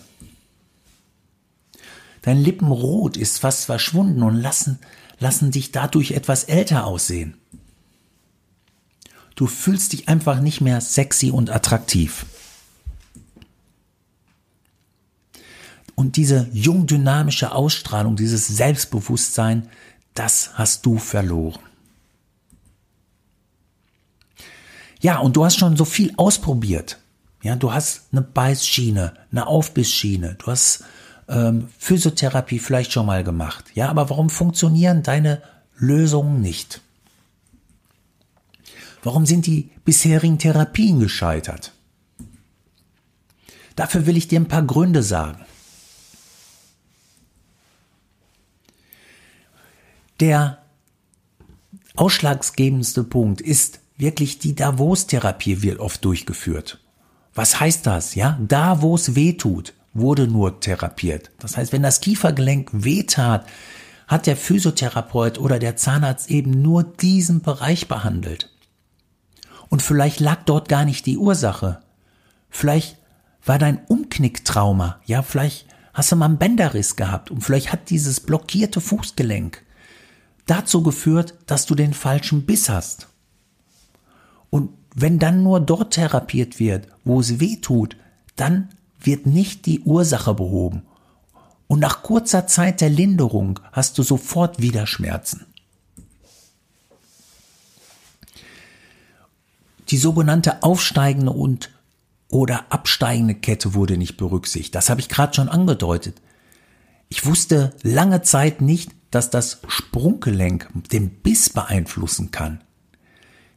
Dein 2.22 2.42
Lippenrot 2.42 3.16
ist 3.16 3.40
fast 3.40 3.64
verschwunden 3.68 4.22
und 4.22 4.36
lassen, 4.36 4.80
lassen 5.20 5.52
dich 5.52 5.72
dadurch 5.72 6.12
etwas 6.12 6.44
älter 6.44 6.86
aussehen. 6.86 7.38
Du 9.36 9.48
fühlst 9.48 9.94
dich 9.94 10.10
einfach 10.10 10.42
nicht 10.42 10.60
mehr 10.60 10.82
sexy 10.82 11.32
und 11.32 11.50
attraktiv. 11.50 12.26
Und 16.00 16.16
diese 16.16 16.48
jung 16.54 16.88
dynamische 16.88 17.52
Ausstrahlung, 17.52 18.16
dieses 18.16 18.48
Selbstbewusstsein, 18.48 19.68
das 20.14 20.52
hast 20.54 20.86
du 20.86 20.98
verloren. 20.98 21.60
Ja, 25.02 25.18
und 25.20 25.36
du 25.36 25.44
hast 25.44 25.58
schon 25.58 25.76
so 25.76 25.84
viel 25.84 26.14
ausprobiert. 26.16 27.00
Ja, 27.44 27.58
du 27.58 27.74
hast 27.74 28.04
eine 28.14 28.22
Beißschiene, 28.22 29.14
eine 29.30 29.48
Aufbissschiene, 29.48 30.36
du 30.36 30.48
hast 30.48 30.86
ähm, 31.28 31.68
Physiotherapie 31.78 32.60
vielleicht 32.60 32.94
schon 32.94 33.06
mal 33.06 33.26
gemacht. 33.26 33.66
Ja, 33.76 33.90
aber 33.90 34.10
warum 34.10 34.30
funktionieren 34.30 35.04
deine 35.04 35.42
Lösungen 35.76 36.40
nicht? 36.40 36.80
Warum 39.04 39.26
sind 39.26 39.48
die 39.48 39.70
bisherigen 39.84 40.40
Therapien 40.40 41.02
gescheitert? 41.02 41.74
Dafür 43.76 44.06
will 44.06 44.16
ich 44.16 44.30
dir 44.30 44.40
ein 44.40 44.48
paar 44.48 44.64
Gründe 44.64 45.04
sagen. 45.04 45.46
Der 50.20 50.58
ausschlaggebendste 51.96 53.04
Punkt 53.04 53.42
ist 53.42 53.80
wirklich 53.98 54.40
die 54.40 54.56
Davos-Therapie 54.56 55.62
wird 55.62 55.80
oft 55.80 56.04
durchgeführt. 56.04 56.80
Was 57.34 57.60
heißt 57.60 57.86
das? 57.86 58.16
Ja, 58.16 58.38
da 58.42 58.82
wo 58.82 58.96
es 58.96 59.16
weh 59.16 59.34
tut, 59.34 59.74
wurde 59.94 60.28
nur 60.28 60.60
therapiert. 60.60 61.32
Das 61.40 61.58
heißt, 61.58 61.72
wenn 61.72 61.84
das 61.84 62.02
Kiefergelenk 62.02 62.70
wehtat, 62.74 63.48
hat 64.08 64.26
der 64.26 64.36
Physiotherapeut 64.36 65.38
oder 65.38 65.60
der 65.60 65.76
Zahnarzt 65.76 66.30
eben 66.30 66.62
nur 66.62 66.84
diesen 66.84 67.42
Bereich 67.42 67.88
behandelt. 67.88 68.50
Und 69.70 69.82
vielleicht 69.82 70.20
lag 70.20 70.44
dort 70.46 70.68
gar 70.68 70.84
nicht 70.84 71.06
die 71.06 71.18
Ursache. 71.18 71.80
Vielleicht 72.50 72.98
war 73.46 73.60
dein 73.60 73.86
Umknicktrauma, 73.86 75.00
ja, 75.06 75.22
vielleicht 75.22 75.68
hast 75.94 76.12
du 76.12 76.16
mal 76.16 76.26
einen 76.26 76.38
Bänderriss 76.40 76.96
gehabt 76.96 77.30
und 77.32 77.42
vielleicht 77.42 77.72
hat 77.72 77.90
dieses 77.90 78.20
blockierte 78.20 78.82
Fußgelenk 78.82 79.64
dazu 80.50 80.84
geführt, 80.84 81.36
dass 81.46 81.66
du 81.66 81.76
den 81.76 81.94
falschen 81.94 82.46
Biss 82.46 82.70
hast. 82.70 83.08
Und 84.50 84.72
wenn 84.96 85.20
dann 85.20 85.44
nur 85.44 85.60
dort 85.60 85.94
therapiert 85.94 86.60
wird, 86.60 86.88
wo 87.04 87.20
es 87.20 87.40
weh 87.40 87.58
tut, 87.58 87.96
dann 88.36 88.70
wird 89.00 89.26
nicht 89.26 89.66
die 89.66 89.82
Ursache 89.82 90.34
behoben. 90.34 90.84
Und 91.68 91.80
nach 91.80 92.02
kurzer 92.02 92.48
Zeit 92.48 92.82
der 92.82 92.90
Linderung 92.90 93.60
hast 93.72 93.98
du 93.98 94.04
sofort 94.04 94.62
wieder 94.62 94.88
Schmerzen. 94.88 95.46
Die 99.90 99.98
sogenannte 99.98 100.64
aufsteigende 100.64 101.32
und 101.32 101.72
oder 102.30 102.72
absteigende 102.72 103.36
Kette 103.36 103.74
wurde 103.74 103.98
nicht 103.98 104.18
berücksichtigt. 104.18 104.76
Das 104.76 104.90
habe 104.90 105.02
ich 105.02 105.10
gerade 105.10 105.34
schon 105.34 105.50
angedeutet. 105.50 106.22
Ich 107.10 107.26
wusste 107.26 107.74
lange 107.82 108.22
Zeit 108.22 108.62
nicht, 108.62 108.92
dass 109.12 109.30
das 109.30 109.62
Sprunggelenk 109.68 110.70
den 110.92 111.10
Biss 111.10 111.50
beeinflussen 111.50 112.32
kann. 112.32 112.62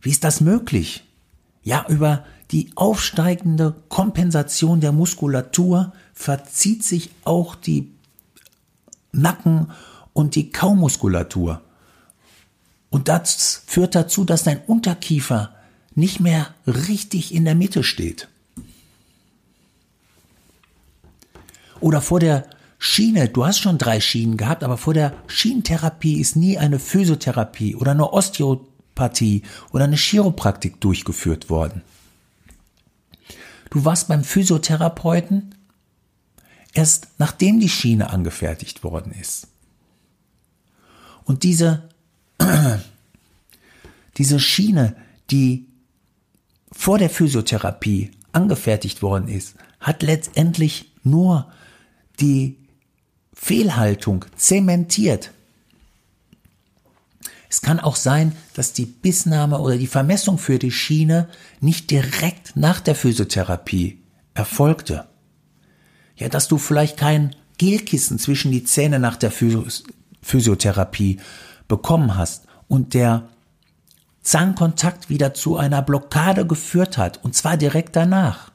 Wie 0.00 0.11
ist 0.11 0.25
das 0.25 0.40
möglich? 0.40 1.04
Ja, 1.62 1.87
über 1.88 2.25
die 2.50 2.73
aufsteigende 2.75 3.75
Kompensation 3.88 4.80
der 4.80 4.92
Muskulatur 4.92 5.92
verzieht 6.12 6.85
sich 6.85 7.11
auch 7.25 7.54
die 7.54 7.92
Nacken 9.12 9.71
und 10.12 10.35
die 10.35 10.50
Kaumuskulatur. 10.50 11.62
Und 12.90 13.09
das 13.09 13.62
führt 13.66 13.94
dazu, 13.94 14.25
dass 14.25 14.42
dein 14.42 14.61
Unterkiefer 14.66 15.54
nicht 15.94 16.21
mehr 16.21 16.54
richtig 16.66 17.35
in 17.35 17.44
der 17.44 17.54
Mitte 17.54 17.85
steht. 17.85 18.28
Oder 21.80 22.00
vor 22.00 22.21
der 22.21 22.47
Schiene, 22.84 23.28
du 23.28 23.46
hast 23.46 23.60
schon 23.60 23.78
drei 23.78 24.00
Schienen 24.00 24.36
gehabt, 24.36 24.64
aber 24.64 24.76
vor 24.76 24.92
der 24.92 25.14
Schienentherapie 25.28 26.18
ist 26.18 26.34
nie 26.34 26.58
eine 26.58 26.80
Physiotherapie 26.80 27.76
oder 27.76 27.92
eine 27.92 28.12
Osteopathie 28.12 29.42
oder 29.70 29.84
eine 29.84 29.94
Chiropraktik 29.94 30.80
durchgeführt 30.80 31.48
worden. 31.48 31.82
Du 33.70 33.84
warst 33.84 34.08
beim 34.08 34.24
Physiotherapeuten 34.24 35.54
erst 36.72 37.06
nachdem 37.18 37.60
die 37.60 37.68
Schiene 37.68 38.10
angefertigt 38.10 38.82
worden 38.82 39.12
ist. 39.12 39.46
Und 41.22 41.44
diese, 41.44 41.88
diese 44.18 44.40
Schiene, 44.40 44.96
die 45.30 45.68
vor 46.72 46.98
der 46.98 47.10
Physiotherapie 47.10 48.10
angefertigt 48.32 49.02
worden 49.02 49.28
ist, 49.28 49.54
hat 49.78 50.02
letztendlich 50.02 50.90
nur 51.04 51.52
die 52.18 52.56
Fehlhaltung 53.44 54.25
zementiert. 54.37 55.32
Es 57.50 57.61
kann 57.61 57.80
auch 57.80 57.96
sein, 57.96 58.37
dass 58.54 58.72
die 58.72 58.87
Bissnahme 58.87 59.58
oder 59.58 59.76
die 59.78 59.88
Vermessung 59.88 60.38
für 60.38 60.61
die 60.61 60.70
Schiene 60.70 61.28
nicht 61.61 61.90
direkt 61.90 62.54
nach 62.54 62.78
der 62.78 62.94
Physiotherapie 62.94 63.99
erfolgte. 64.34 65.08
Ja, 66.14 66.28
dass 66.28 66.46
du 66.46 66.56
vielleicht 66.56 66.96
kein 66.96 67.34
Gelkissen 67.58 68.20
zwischen 68.20 68.52
die 68.52 68.62
Zähne 68.62 69.00
nach 69.00 69.16
der 69.16 69.32
Physiotherapie 69.32 71.18
bekommen 71.66 72.16
hast 72.16 72.46
und 72.68 72.94
der 72.94 73.28
Zahnkontakt 74.22 75.11
wieder 75.11 75.34
zu 75.34 75.56
einer 75.56 75.82
Blockade 75.82 76.46
geführt 76.46 76.96
hat, 76.96 77.18
und 77.25 77.34
zwar 77.34 77.56
direkt 77.56 77.96
danach. 77.96 78.51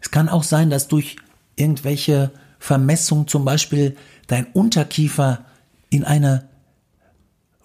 Es 0.00 0.10
kann 0.10 0.28
auch 0.28 0.42
sein, 0.42 0.70
dass 0.70 0.88
durch 0.88 1.16
irgendwelche 1.56 2.30
Vermessungen 2.58 3.28
zum 3.28 3.44
Beispiel 3.44 3.96
dein 4.26 4.46
Unterkiefer 4.46 5.44
in 5.90 6.04
eine 6.04 6.48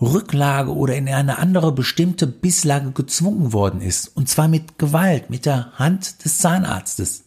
Rücklage 0.01 0.75
oder 0.75 0.95
in 0.95 1.07
eine 1.07 1.37
andere 1.37 1.71
bestimmte 1.71 2.27
Bisslage 2.27 2.91
gezwungen 2.91 3.53
worden 3.53 3.81
ist. 3.81 4.07
Und 4.15 4.29
zwar 4.29 4.47
mit 4.47 4.77
Gewalt, 4.77 5.29
mit 5.29 5.45
der 5.45 5.71
Hand 5.73 6.25
des 6.25 6.39
Zahnarztes. 6.39 7.23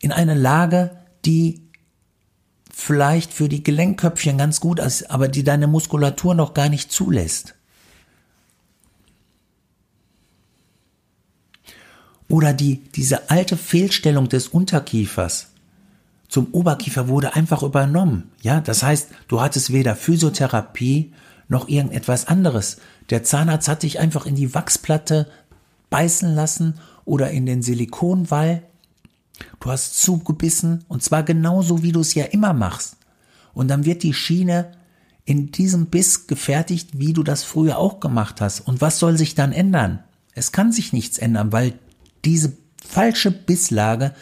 In 0.00 0.12
eine 0.12 0.34
Lage, 0.34 0.96
die 1.24 1.68
vielleicht 2.72 3.32
für 3.32 3.48
die 3.48 3.62
Gelenkköpfchen 3.62 4.38
ganz 4.38 4.60
gut 4.60 4.78
ist, 4.78 5.10
aber 5.10 5.28
die 5.28 5.42
deine 5.42 5.66
Muskulatur 5.66 6.34
noch 6.34 6.54
gar 6.54 6.68
nicht 6.68 6.92
zulässt. 6.92 7.54
Oder 12.28 12.52
die, 12.52 12.82
diese 12.94 13.30
alte 13.30 13.56
Fehlstellung 13.56 14.28
des 14.28 14.48
Unterkiefers 14.48 15.48
zum 16.28 16.48
Oberkiefer 16.52 17.08
wurde 17.08 17.34
einfach 17.34 17.62
übernommen. 17.62 18.30
Ja, 18.42 18.60
das 18.60 18.82
heißt, 18.82 19.08
du 19.28 19.40
hattest 19.40 19.72
weder 19.72 19.96
Physiotherapie 19.96 21.12
noch 21.48 21.68
irgendetwas 21.68 22.26
anderes. 22.26 22.78
Der 23.08 23.24
Zahnarzt 23.24 23.68
hat 23.68 23.82
dich 23.82 23.98
einfach 23.98 24.26
in 24.26 24.34
die 24.34 24.54
Wachsplatte 24.54 25.26
beißen 25.88 26.34
lassen 26.34 26.74
oder 27.06 27.30
in 27.30 27.46
den 27.46 27.62
Silikonwall. 27.62 28.62
Du 29.60 29.70
hast 29.70 30.02
zugebissen 30.02 30.84
und 30.88 31.02
zwar 31.02 31.22
genauso, 31.22 31.82
wie 31.82 31.92
du 31.92 32.00
es 32.00 32.14
ja 32.14 32.24
immer 32.24 32.52
machst. 32.52 32.98
Und 33.54 33.68
dann 33.68 33.86
wird 33.86 34.02
die 34.02 34.12
Schiene 34.12 34.72
in 35.24 35.50
diesem 35.50 35.86
Biss 35.86 36.26
gefertigt, 36.26 36.90
wie 36.92 37.14
du 37.14 37.22
das 37.22 37.44
früher 37.44 37.78
auch 37.78 38.00
gemacht 38.00 38.42
hast. 38.42 38.60
Und 38.60 38.82
was 38.82 38.98
soll 38.98 39.16
sich 39.16 39.34
dann 39.34 39.52
ändern? 39.52 40.00
Es 40.34 40.52
kann 40.52 40.72
sich 40.72 40.92
nichts 40.92 41.16
ändern, 41.16 41.52
weil 41.52 41.72
diese 42.24 42.56
falsche 42.84 43.30
Bisslage 43.30 44.14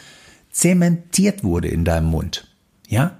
zementiert 0.51 1.43
wurde 1.43 1.67
in 1.67 1.85
deinem 1.85 2.07
Mund. 2.07 2.47
Ja? 2.87 3.17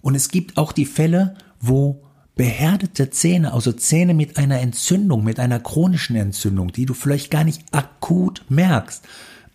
Und 0.00 0.14
es 0.14 0.28
gibt 0.28 0.56
auch 0.56 0.72
die 0.72 0.86
Fälle, 0.86 1.36
wo 1.60 2.02
behärtete 2.34 3.10
Zähne, 3.10 3.52
also 3.52 3.72
Zähne 3.72 4.14
mit 4.14 4.36
einer 4.36 4.60
Entzündung, 4.60 5.22
mit 5.22 5.38
einer 5.38 5.60
chronischen 5.60 6.16
Entzündung, 6.16 6.72
die 6.72 6.86
du 6.86 6.94
vielleicht 6.94 7.30
gar 7.30 7.44
nicht 7.44 7.62
akut 7.72 8.44
merkst, 8.48 9.06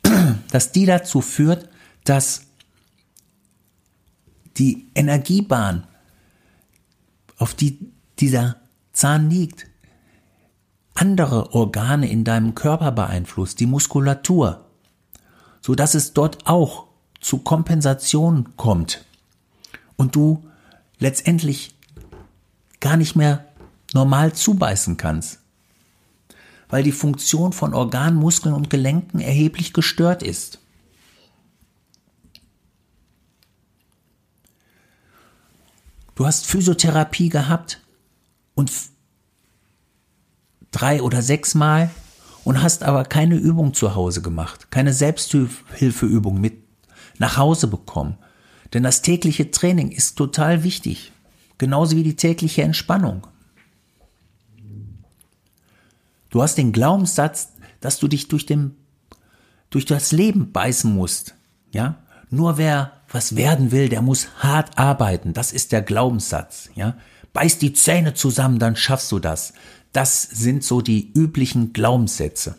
dass 0.51 0.71
die 0.71 0.85
dazu 0.85 1.21
führt, 1.21 1.69
dass 2.03 2.43
die 4.57 4.87
Energiebahn, 4.95 5.85
auf 7.37 7.53
die 7.53 7.91
dieser 8.19 8.55
Zahn 8.97 9.29
liegt, 9.29 9.67
andere 10.95 11.53
Organe 11.53 12.09
in 12.09 12.23
deinem 12.23 12.55
Körper 12.55 12.91
beeinflusst, 12.91 13.59
die 13.59 13.67
Muskulatur, 13.67 14.65
so 15.61 15.75
dass 15.75 15.93
es 15.93 16.13
dort 16.13 16.47
auch 16.47 16.87
zu 17.21 17.37
Kompensation 17.37 18.57
kommt 18.57 19.05
und 19.97 20.15
du 20.15 20.43
letztendlich 20.97 21.75
gar 22.79 22.97
nicht 22.97 23.15
mehr 23.15 23.45
normal 23.93 24.33
zubeißen 24.33 24.97
kannst, 24.97 25.41
weil 26.67 26.81
die 26.81 26.91
Funktion 26.91 27.53
von 27.53 27.75
Organen, 27.75 28.17
Muskeln 28.17 28.55
und 28.55 28.71
Gelenken 28.71 29.19
erheblich 29.19 29.73
gestört 29.73 30.23
ist. 30.23 30.57
Du 36.15 36.25
hast 36.25 36.47
Physiotherapie 36.47 37.29
gehabt 37.29 37.79
und 38.57 38.71
drei 40.71 41.01
oder 41.01 41.21
sechs 41.21 41.53
Mal 41.53 41.91
und 42.43 42.61
hast 42.61 42.83
aber 42.83 43.05
keine 43.05 43.35
Übung 43.35 43.75
zu 43.75 43.93
Hause 43.93 44.21
gemacht, 44.23 44.71
keine 44.71 44.93
Selbsthilfeübung 44.93 46.41
mit 46.41 46.63
nach 47.19 47.37
Hause 47.37 47.67
bekommen. 47.67 48.17
Denn 48.73 48.83
das 48.83 49.03
tägliche 49.03 49.51
Training 49.51 49.91
ist 49.91 50.17
total 50.17 50.63
wichtig, 50.63 51.11
genauso 51.59 51.95
wie 51.95 52.03
die 52.03 52.15
tägliche 52.15 52.63
Entspannung. 52.63 53.27
Du 56.31 56.41
hast 56.41 56.57
den 56.57 56.73
Glaubenssatz, 56.73 57.53
dass 57.79 57.99
du 57.99 58.07
dich 58.07 58.27
durch, 58.27 58.47
den, 58.47 58.75
durch 59.69 59.85
das 59.85 60.11
Leben 60.11 60.51
beißen 60.51 60.93
musst. 60.93 61.35
Ja? 61.71 61.99
Nur 62.29 62.57
wer 62.57 62.93
was 63.09 63.35
werden 63.35 63.71
will, 63.71 63.87
der 63.87 64.01
muss 64.01 64.27
hart 64.39 64.77
arbeiten. 64.77 65.33
Das 65.33 65.53
ist 65.53 65.71
der 65.71 65.83
Glaubenssatz. 65.83 66.69
Ja? 66.75 66.97
Beiß 67.37 67.59
die 67.59 67.73
Zähne 67.73 68.15
zusammen, 68.15 68.57
dann 68.57 68.75
schaffst 68.75 69.11
du 69.11 69.19
das. 69.19 69.53
Das 69.91 70.23
sind 70.23 70.63
so 70.63 70.81
die 70.81 71.13
üblichen 71.13 71.71
Glaubenssätze. 71.71 72.57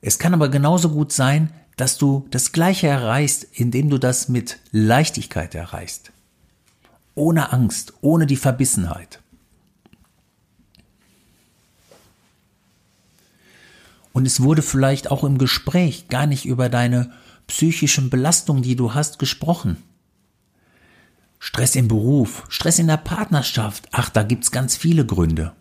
Es 0.00 0.18
kann 0.18 0.32
aber 0.32 0.48
genauso 0.48 0.88
gut 0.88 1.12
sein, 1.12 1.52
dass 1.76 1.98
du 1.98 2.26
das 2.30 2.50
Gleiche 2.52 2.86
erreichst, 2.86 3.44
indem 3.52 3.90
du 3.90 3.98
das 3.98 4.30
mit 4.30 4.58
Leichtigkeit 4.72 5.54
erreichst. 5.54 6.12
Ohne 7.14 7.52
Angst, 7.52 7.92
ohne 8.00 8.24
die 8.24 8.36
Verbissenheit. 8.36 9.20
Und 14.14 14.24
es 14.24 14.40
wurde 14.40 14.62
vielleicht 14.62 15.10
auch 15.10 15.24
im 15.24 15.36
Gespräch 15.36 16.08
gar 16.08 16.26
nicht 16.26 16.46
über 16.46 16.70
deine 16.70 17.12
psychischen 17.48 18.08
Belastungen, 18.08 18.62
die 18.62 18.76
du 18.76 18.94
hast, 18.94 19.18
gesprochen. 19.18 19.76
Stress 21.38 21.76
im 21.76 21.88
Beruf, 21.88 22.44
Stress 22.48 22.78
in 22.78 22.88
der 22.88 22.96
Partnerschaft, 22.96 23.88
ach, 23.92 24.10
da 24.10 24.22
gibt's 24.22 24.50
ganz 24.50 24.76
viele 24.76 25.06
Gründe. 25.06 25.52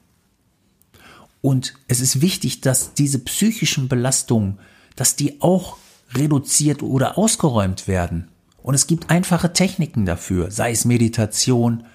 Und 1.41 1.75
es 1.87 2.01
ist 2.01 2.21
wichtig, 2.21 2.61
dass 2.61 2.93
diese 2.93 3.19
psychischen 3.19 3.87
Belastungen, 3.87 4.59
dass 4.95 5.15
die 5.15 5.41
auch 5.41 5.77
reduziert 6.13 6.81
oder 6.81 7.17
ausgeräumt 7.17 7.87
werden. 7.87 8.27
Und 8.63 8.73
es 8.73 8.87
gibt 8.87 9.09
einfache 9.09 9.53
Techniken 9.53 10.05
dafür, 10.05 10.51
sei 10.51 10.71
es 10.71 10.83
Meditation, 10.83 11.85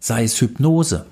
sei 0.00 0.24
es 0.24 0.40
Hypnose. 0.40 1.06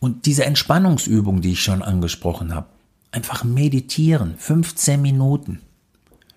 Und 0.00 0.26
diese 0.26 0.44
Entspannungsübung, 0.44 1.40
die 1.40 1.52
ich 1.52 1.62
schon 1.62 1.82
angesprochen 1.82 2.54
habe, 2.54 2.66
einfach 3.10 3.44
meditieren, 3.44 4.34
15 4.36 5.00
Minuten. 5.00 5.60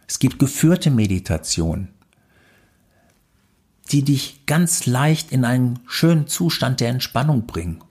Es 0.08 0.20
gibt 0.20 0.40
geführte 0.40 0.90
Meditation, 0.90 1.90
die 3.92 4.04
dich 4.04 4.46
ganz 4.46 4.86
leicht 4.86 5.32
in 5.32 5.44
einen 5.44 5.80
schönen 5.86 6.28
Zustand 6.28 6.80
der 6.80 6.90
Entspannung 6.90 7.46
bringen. 7.46 7.84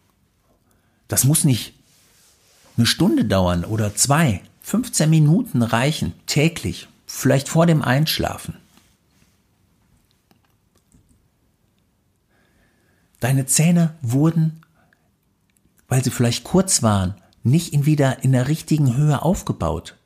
Das 1.09 1.25
muss 1.25 1.45
nicht 1.45 1.75
eine 2.77 2.87
Stunde 2.87 3.25
dauern 3.25 3.65
oder 3.65 3.95
zwei. 3.95 4.43
15 4.63 5.09
Minuten 5.09 5.63
reichen 5.63 6.13
täglich, 6.27 6.89
vielleicht 7.07 7.49
vor 7.49 7.67
dem 7.67 7.83
Einschlafen. 7.83 8.57
Deine 13.21 13.47
Zähne 13.47 13.95
wurden, 14.03 14.63
weil 15.89 16.03
sie 16.03 16.11
vielleicht 16.11 16.45
kurz 16.45 16.83
waren, 16.83 17.15
nicht 17.45 17.73
in 17.73 17.87
wieder 17.87 18.25
in 18.25 18.33
der 18.33 18.49
richtigen 18.49 18.97
Höhe 18.97 19.23
aufgebaut. 19.23 19.97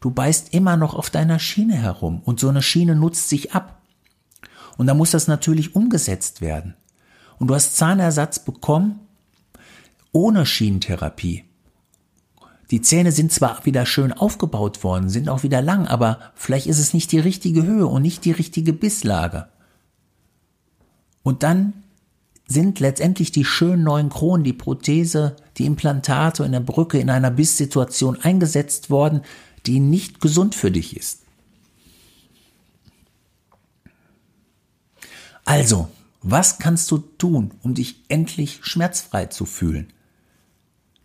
Du 0.00 0.10
beißt 0.10 0.54
immer 0.54 0.76
noch 0.76 0.94
auf 0.94 1.10
deiner 1.10 1.38
Schiene 1.38 1.74
herum 1.74 2.20
und 2.24 2.40
so 2.40 2.48
eine 2.48 2.62
Schiene 2.62 2.94
nutzt 2.94 3.28
sich 3.28 3.52
ab. 3.52 3.82
Und 4.76 4.86
da 4.86 4.94
muss 4.94 5.10
das 5.10 5.26
natürlich 5.26 5.74
umgesetzt 5.74 6.40
werden. 6.40 6.74
Und 7.38 7.48
du 7.48 7.54
hast 7.54 7.76
Zahnersatz 7.76 8.38
bekommen 8.38 9.00
ohne 10.12 10.46
Schienentherapie. 10.46 11.44
Die 12.70 12.82
Zähne 12.82 13.12
sind 13.12 13.32
zwar 13.32 13.64
wieder 13.64 13.86
schön 13.86 14.12
aufgebaut 14.12 14.84
worden, 14.84 15.08
sind 15.08 15.28
auch 15.28 15.42
wieder 15.42 15.62
lang, 15.62 15.86
aber 15.86 16.18
vielleicht 16.34 16.66
ist 16.66 16.78
es 16.78 16.92
nicht 16.92 17.10
die 17.12 17.18
richtige 17.18 17.62
Höhe 17.62 17.86
und 17.86 18.02
nicht 18.02 18.24
die 18.24 18.32
richtige 18.32 18.72
Bisslage. 18.72 19.48
Und 21.22 21.42
dann 21.42 21.72
sind 22.46 22.80
letztendlich 22.80 23.32
die 23.32 23.44
schönen 23.44 23.84
neuen 23.84 24.08
Kronen, 24.08 24.44
die 24.44 24.52
Prothese, 24.52 25.36
die 25.56 25.66
Implantate 25.66 26.44
in 26.44 26.52
der 26.52 26.60
Brücke 26.60 26.98
in 26.98 27.10
einer 27.10 27.30
Bisssituation 27.30 28.18
eingesetzt 28.20 28.90
worden, 28.90 29.22
die 29.66 29.80
nicht 29.80 30.20
gesund 30.20 30.54
für 30.54 30.70
dich 30.70 30.96
ist. 30.96 31.22
Also, 35.44 35.88
was 36.20 36.58
kannst 36.58 36.90
du 36.90 36.98
tun, 36.98 37.52
um 37.62 37.74
dich 37.74 38.04
endlich 38.08 38.60
schmerzfrei 38.62 39.26
zu 39.26 39.46
fühlen? 39.46 39.92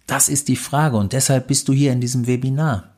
Das 0.05 0.27
ist 0.27 0.49
die 0.49 0.57
Frage 0.57 0.97
und 0.97 1.13
deshalb 1.13 1.47
bist 1.47 1.67
du 1.67 1.73
hier 1.73 1.93
in 1.93 2.01
diesem 2.01 2.27
Webinar. 2.27 2.93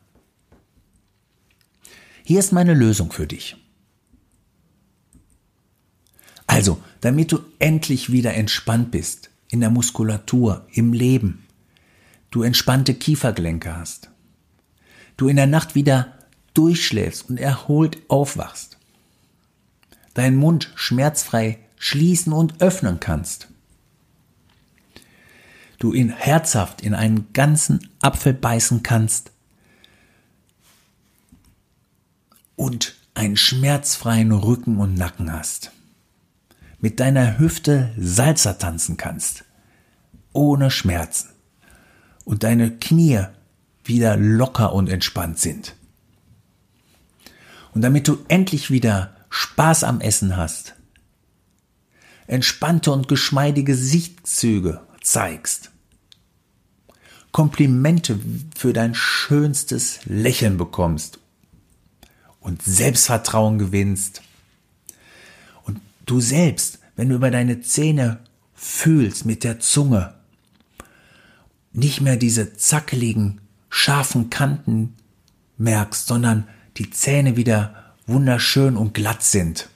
Hier 2.24 2.40
ist 2.40 2.52
meine 2.52 2.74
Lösung 2.74 3.12
für 3.12 3.28
dich. 3.28 3.58
Also, 6.48 6.82
damit 7.02 7.32
du 7.32 7.40
endlich 7.60 8.12
wieder 8.12 8.34
entspannt 8.34 8.90
bist, 8.90 9.30
in 9.50 9.60
der 9.60 9.70
Muskulatur, 9.70 10.66
im 10.72 10.94
Leben, 10.94 11.46
du 12.32 12.42
entspannte 12.42 12.96
Kiefergelenke 12.96 13.76
hast, 13.76 14.10
du 15.18 15.28
in 15.28 15.36
der 15.36 15.48
Nacht 15.48 15.76
wieder 15.76 16.14
durchschläfst 16.54 17.30
und 17.30 17.38
erholt 17.38 18.00
aufwachst, 18.10 18.78
deinen 20.14 20.38
Mund 20.38 20.72
schmerzfrei 20.76 21.60
schließen 21.78 22.34
und 22.34 22.62
öffnen 22.62 23.00
kannst, 23.00 23.50
du 25.80 25.92
in 25.92 26.10
herzhaft 26.10 26.82
in 26.82 26.94
einen 26.94 27.32
ganzen 27.34 27.90
Apfel 28.00 28.34
beißen 28.34 28.84
kannst 28.84 29.32
und 32.56 32.96
einen 33.14 33.38
schmerzfreien 33.38 34.32
Rücken 34.32 34.78
und 34.78 34.96
Nacken 34.96 35.32
hast 35.32 35.72
mit 36.86 37.00
deiner 37.00 37.40
Hüfte 37.40 37.92
Salzer 37.98 38.60
tanzen 38.60 38.96
kannst, 38.96 39.44
ohne 40.34 40.70
Schmerzen, 40.70 41.30
und 42.26 42.44
deine 42.44 42.78
Knie 42.78 43.24
wieder 43.86 44.18
locker 44.18 44.74
und 44.74 44.90
entspannt 44.90 45.40
sind. 45.40 45.76
Und 47.74 47.82
damit 47.82 48.08
du 48.08 48.18
endlich 48.28 48.72
wieder 48.72 49.16
Spaß 49.30 49.84
am 49.84 50.02
Essen 50.02 50.38
hast, 50.38 50.76
entspannte 52.28 52.92
und 52.92 53.08
geschmeidige 53.08 53.74
Gesichtszüge 53.74 54.82
zeigst, 55.02 55.72
Komplimente 57.32 58.18
für 58.56 58.72
dein 58.72 58.96
schönstes 58.96 60.00
Lächeln 60.06 60.58
bekommst 60.58 61.20
und 62.40 62.62
Selbstvertrauen 62.62 63.60
gewinnst 63.60 64.22
Du 66.06 66.22
selbst, 66.22 66.80
wenn 66.96 67.10
du 67.10 67.16
über 67.16 67.32
deine 67.32 67.62
Zähne 67.62 68.20
fühlst 68.54 69.26
mit 69.26 69.44
der 69.44 69.60
Zunge, 69.60 70.14
nicht 71.74 72.02
mehr 72.02 72.16
diese 72.16 72.54
zackeligen, 72.54 73.42
scharfen 73.76 74.30
Kanten 74.30 74.96
merkst, 75.58 76.08
sondern 76.08 76.48
die 76.78 76.92
Zähne 76.92 77.36
wieder 77.36 77.94
wunderschön 78.08 78.78
und 78.78 78.94
glatt 78.94 79.22
sind. 79.22 79.68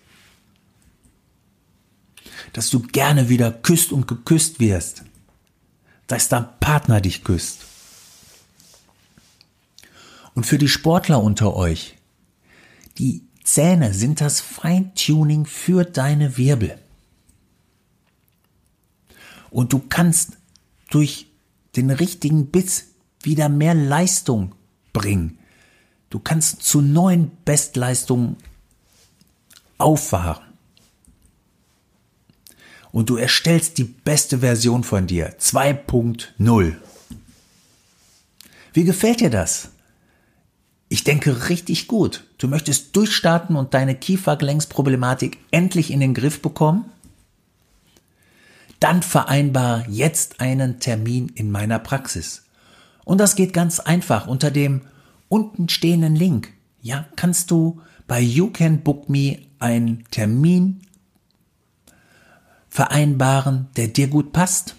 Dass 2.53 2.69
du 2.69 2.79
gerne 2.79 3.27
wieder 3.27 3.51
küsst 3.51 3.91
und 3.91 4.07
geküsst 4.07 4.62
wirst. 4.62 5.03
Dass 6.07 6.29
dein 6.29 6.47
Partner 6.62 7.01
dich 7.01 7.25
küsst. 7.25 7.65
Und 10.33 10.45
für 10.45 10.57
die 10.57 10.69
Sportler 10.69 11.21
unter 11.21 11.53
euch, 11.53 11.97
die 12.99 13.23
Zähne 13.43 13.93
sind 13.93 14.21
das 14.21 14.39
Feintuning 14.39 15.45
für 15.45 15.83
deine 15.83 16.38
Wirbel. 16.38 16.79
Und 19.49 19.73
du 19.73 19.79
kannst 19.79 20.38
durch 20.89 21.27
den 21.75 21.91
richtigen 21.91 22.47
Biss 22.47 22.85
wieder 23.21 23.49
mehr 23.49 23.73
Leistung 23.73 24.55
bringen. 24.93 25.38
Du 26.10 26.19
kannst 26.19 26.63
zu 26.63 26.82
neuen 26.82 27.32
Bestleistungen 27.45 28.38
auffahren. 29.77 30.43
Und 32.91 33.10
du 33.10 33.17
erstellst 33.17 33.77
die 33.77 33.84
beste 33.84 34.39
Version 34.39 34.84
von 34.84 35.05
dir. 35.05 35.38
2.0. 35.38 36.75
Wie 38.73 38.84
gefällt 38.84 39.19
dir 39.19 39.29
das? 39.29 39.69
Ich 40.89 41.03
denke 41.03 41.49
richtig 41.49 41.88
gut. 41.88 42.23
Du 42.39 42.47
möchtest 42.47 42.95
durchstarten 42.95 43.55
und 43.55 43.75
deine 43.75 43.93
Kiefergelenksproblematik 43.93 45.38
endlich 45.51 45.91
in 45.91 45.99
den 45.99 46.15
Griff 46.15 46.41
bekommen? 46.41 46.86
Dann 48.79 49.03
vereinbar 49.03 49.88
jetzt 49.88 50.39
einen 50.39 50.79
Termin 50.79 51.29
in 51.36 51.51
meiner 51.51 51.77
Praxis. 51.77 52.43
Und 53.09 53.17
das 53.17 53.33
geht 53.33 53.53
ganz 53.53 53.79
einfach 53.79 54.27
unter 54.27 54.51
dem 54.51 54.81
unten 55.29 55.67
stehenden 55.67 56.15
Link. 56.15 56.53
Ja, 56.79 57.07
kannst 57.15 57.49
du 57.49 57.81
bei 58.05 58.21
You 58.21 58.51
Can 58.51 58.83
Book 58.83 59.09
Me 59.09 59.39
einen 59.57 60.03
Termin 60.11 60.81
vereinbaren, 62.69 63.67
der 63.77 63.87
dir 63.87 64.09
gut 64.09 64.31
passt? 64.31 64.75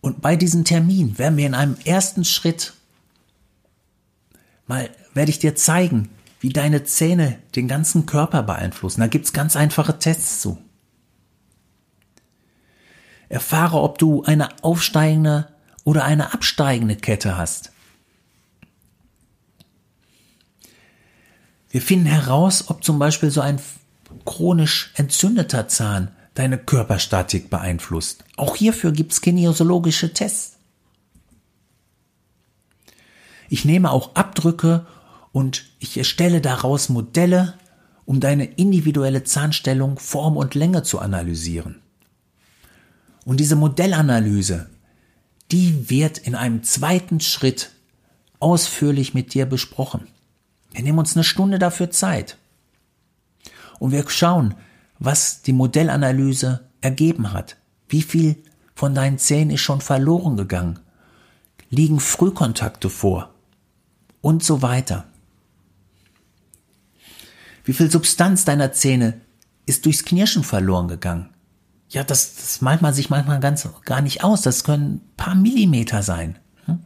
Und 0.00 0.22
bei 0.22 0.36
diesem 0.36 0.62
Termin 0.62 1.18
werden 1.18 1.36
wir 1.36 1.46
in 1.46 1.54
einem 1.54 1.76
ersten 1.84 2.24
Schritt 2.24 2.72
mal, 4.68 4.88
werde 5.14 5.30
ich 5.32 5.40
dir 5.40 5.56
zeigen, 5.56 6.10
wie 6.38 6.50
deine 6.50 6.84
Zähne 6.84 7.40
den 7.56 7.66
ganzen 7.66 8.06
Körper 8.06 8.44
beeinflussen. 8.44 9.00
Da 9.00 9.08
gibt's 9.08 9.32
ganz 9.32 9.56
einfache 9.56 9.98
Tests 9.98 10.42
zu. 10.42 10.58
Erfahre, 13.28 13.80
ob 13.80 13.98
du 13.98 14.22
eine 14.24 14.48
aufsteigende 14.62 15.48
oder 15.84 16.04
eine 16.04 16.32
absteigende 16.32 16.96
Kette 16.96 17.36
hast. 17.36 17.72
Wir 21.70 21.82
finden 21.82 22.06
heraus, 22.06 22.70
ob 22.70 22.84
zum 22.84 22.98
Beispiel 22.98 23.30
so 23.30 23.40
ein 23.40 23.60
chronisch 24.24 24.92
entzündeter 24.94 25.68
Zahn 25.68 26.10
deine 26.34 26.58
Körperstatik 26.58 27.50
beeinflusst. 27.50 28.24
Auch 28.36 28.56
hierfür 28.56 28.92
gibt 28.92 29.12
es 29.12 29.20
kinesiologische 29.20 30.12
Tests. 30.12 30.56
Ich 33.48 33.64
nehme 33.64 33.90
auch 33.90 34.14
Abdrücke 34.14 34.86
und 35.32 35.66
ich 35.78 35.96
erstelle 35.96 36.40
daraus 36.40 36.88
Modelle, 36.88 37.54
um 38.04 38.20
deine 38.20 38.44
individuelle 38.44 39.24
Zahnstellung, 39.24 39.98
Form 39.98 40.36
und 40.36 40.54
Länge 40.54 40.82
zu 40.82 40.98
analysieren. 40.98 41.82
Und 43.26 43.40
diese 43.40 43.56
Modellanalyse, 43.56 44.70
die 45.50 45.90
wird 45.90 46.16
in 46.16 46.36
einem 46.36 46.62
zweiten 46.62 47.18
Schritt 47.18 47.72
ausführlich 48.38 49.14
mit 49.14 49.34
dir 49.34 49.46
besprochen. 49.46 50.06
Wir 50.70 50.84
nehmen 50.84 51.00
uns 51.00 51.16
eine 51.16 51.24
Stunde 51.24 51.58
dafür 51.58 51.90
Zeit. 51.90 52.38
Und 53.80 53.90
wir 53.90 54.08
schauen, 54.08 54.54
was 55.00 55.42
die 55.42 55.52
Modellanalyse 55.52 56.68
ergeben 56.80 57.32
hat. 57.32 57.56
Wie 57.88 58.02
viel 58.02 58.36
von 58.76 58.94
deinen 58.94 59.18
Zähnen 59.18 59.50
ist 59.50 59.60
schon 59.60 59.80
verloren 59.80 60.36
gegangen? 60.36 60.78
Liegen 61.68 61.98
Frühkontakte 61.98 62.88
vor? 62.88 63.34
Und 64.20 64.44
so 64.44 64.62
weiter. 64.62 65.04
Wie 67.64 67.72
viel 67.72 67.90
Substanz 67.90 68.44
deiner 68.44 68.72
Zähne 68.72 69.20
ist 69.66 69.84
durchs 69.84 70.04
Knirschen 70.04 70.44
verloren 70.44 70.86
gegangen? 70.86 71.30
Ja, 71.88 72.02
das, 72.04 72.34
das 72.34 72.60
malt 72.60 72.82
man 72.82 72.94
sich 72.94 73.10
manchmal 73.10 73.40
ganz 73.40 73.68
gar 73.84 74.00
nicht 74.00 74.24
aus. 74.24 74.42
Das 74.42 74.64
können 74.64 74.94
ein 74.94 75.16
paar 75.16 75.34
Millimeter 75.34 76.02
sein. 76.02 76.38
Hm? 76.64 76.80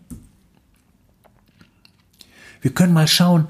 Wir 2.60 2.74
können 2.74 2.92
mal 2.92 3.08
schauen, 3.08 3.48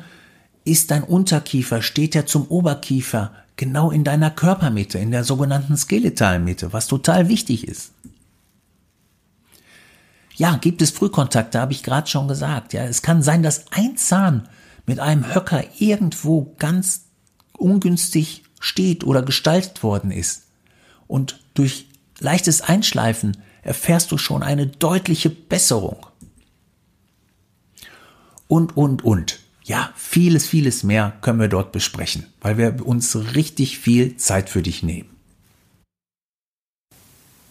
ist 0.64 0.90
dein 0.90 1.02
Unterkiefer, 1.02 1.82
steht 1.82 2.14
er 2.14 2.26
zum 2.26 2.46
Oberkiefer 2.46 3.32
genau 3.56 3.90
in 3.90 4.04
deiner 4.04 4.30
Körpermitte, 4.30 4.98
in 4.98 5.10
der 5.10 5.24
sogenannten 5.24 5.76
Skeletalmitte, 5.76 6.72
was 6.72 6.86
total 6.86 7.28
wichtig 7.28 7.66
ist. 7.66 7.92
Ja, 10.36 10.56
gibt 10.56 10.80
es 10.80 10.90
Frühkontakte, 10.90 11.60
habe 11.60 11.72
ich 11.72 11.82
gerade 11.82 12.08
schon 12.08 12.28
gesagt. 12.28 12.72
Ja, 12.72 12.84
es 12.84 13.02
kann 13.02 13.22
sein, 13.22 13.42
dass 13.42 13.70
ein 13.72 13.96
Zahn 13.96 14.48
mit 14.86 14.98
einem 14.98 15.34
Höcker 15.34 15.62
irgendwo 15.78 16.54
ganz 16.58 17.06
ungünstig 17.52 18.44
steht 18.58 19.04
oder 19.04 19.22
gestaltet 19.22 19.82
worden 19.82 20.10
ist. 20.10 20.46
Und 21.10 21.40
durch 21.54 21.86
leichtes 22.20 22.62
Einschleifen 22.62 23.36
erfährst 23.62 24.12
du 24.12 24.18
schon 24.18 24.44
eine 24.44 24.68
deutliche 24.68 25.28
Besserung. 25.28 26.06
Und, 28.46 28.76
und, 28.76 29.04
und. 29.04 29.40
Ja, 29.64 29.90
vieles, 29.96 30.46
vieles 30.46 30.84
mehr 30.84 31.12
können 31.20 31.40
wir 31.40 31.48
dort 31.48 31.72
besprechen, 31.72 32.26
weil 32.40 32.56
wir 32.58 32.86
uns 32.86 33.16
richtig 33.34 33.78
viel 33.78 34.16
Zeit 34.18 34.48
für 34.48 34.62
dich 34.62 34.84
nehmen. 34.84 35.10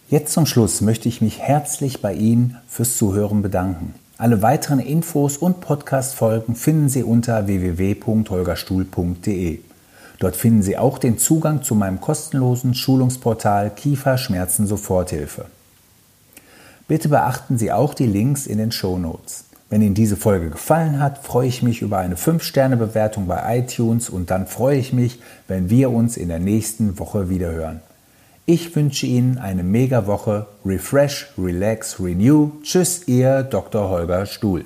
Jetzt 0.10 0.32
zum 0.34 0.45
Schluss 0.45 0.80
möchte 0.80 1.10
ich 1.10 1.19
mich 1.22 1.39
herzlich 1.39 2.02
bei 2.02 2.13
Ihnen 2.13 2.56
fürs 2.67 2.95
Zuhören 2.98 3.41
bedanken. 3.41 3.93
Alle 4.17 4.41
weiteren 4.41 4.80
Infos 4.80 5.36
und 5.38 5.60
Podcast-Folgen 5.60 6.56
finden 6.56 6.88
Sie 6.88 7.04
unter 7.04 7.48
www.holgerstuhl.de. 7.48 9.60
Dort 10.19 10.36
finden 10.36 10.62
Sie 10.62 10.77
auch 10.77 10.97
den 10.97 11.17
Zugang 11.17 11.63
zu 11.63 11.75
meinem 11.75 12.01
kostenlosen 12.01 12.73
Schulungsportal 12.73 13.69
Kieferschmerzen 13.69 14.67
Soforthilfe. 14.67 15.45
Bitte 16.88 17.08
beachten 17.08 17.58
Sie 17.58 17.71
auch 17.71 17.93
die 17.93 18.08
Links 18.08 18.45
in 18.45 18.58
den 18.58 18.71
Show 18.71 18.97
Notes. 18.97 19.45
Wenn 19.69 19.82
Ihnen 19.82 19.93
diese 19.93 20.17
Folge 20.17 20.49
gefallen 20.49 20.99
hat, 20.99 21.19
freue 21.19 21.47
ich 21.47 21.62
mich 21.62 21.82
über 21.82 21.99
eine 21.99 22.15
5-Sterne-Bewertung 22.15 23.27
bei 23.27 23.60
iTunes 23.60 24.10
und 24.10 24.32
dann 24.32 24.47
freue 24.47 24.79
ich 24.79 24.93
mich, 24.93 25.19
wenn 25.47 25.69
wir 25.69 25.91
uns 25.91 26.17
in 26.17 26.29
der 26.29 26.39
nächsten 26.39 26.97
Woche 26.97 27.29
wiederhören. 27.29 27.82
Ich 28.47 28.75
wünsche 28.75 29.05
Ihnen 29.05 29.38
eine 29.38 29.62
mega 29.62 30.08
Woche. 30.08 30.47
Refresh, 30.65 31.32
relax, 31.38 31.99
renew. 31.99 32.49
Tschüss, 32.63 33.08
Ihr 33.08 33.43
Dr. 33.43 33.89
Holger 33.89 34.25
Stuhl. 34.25 34.65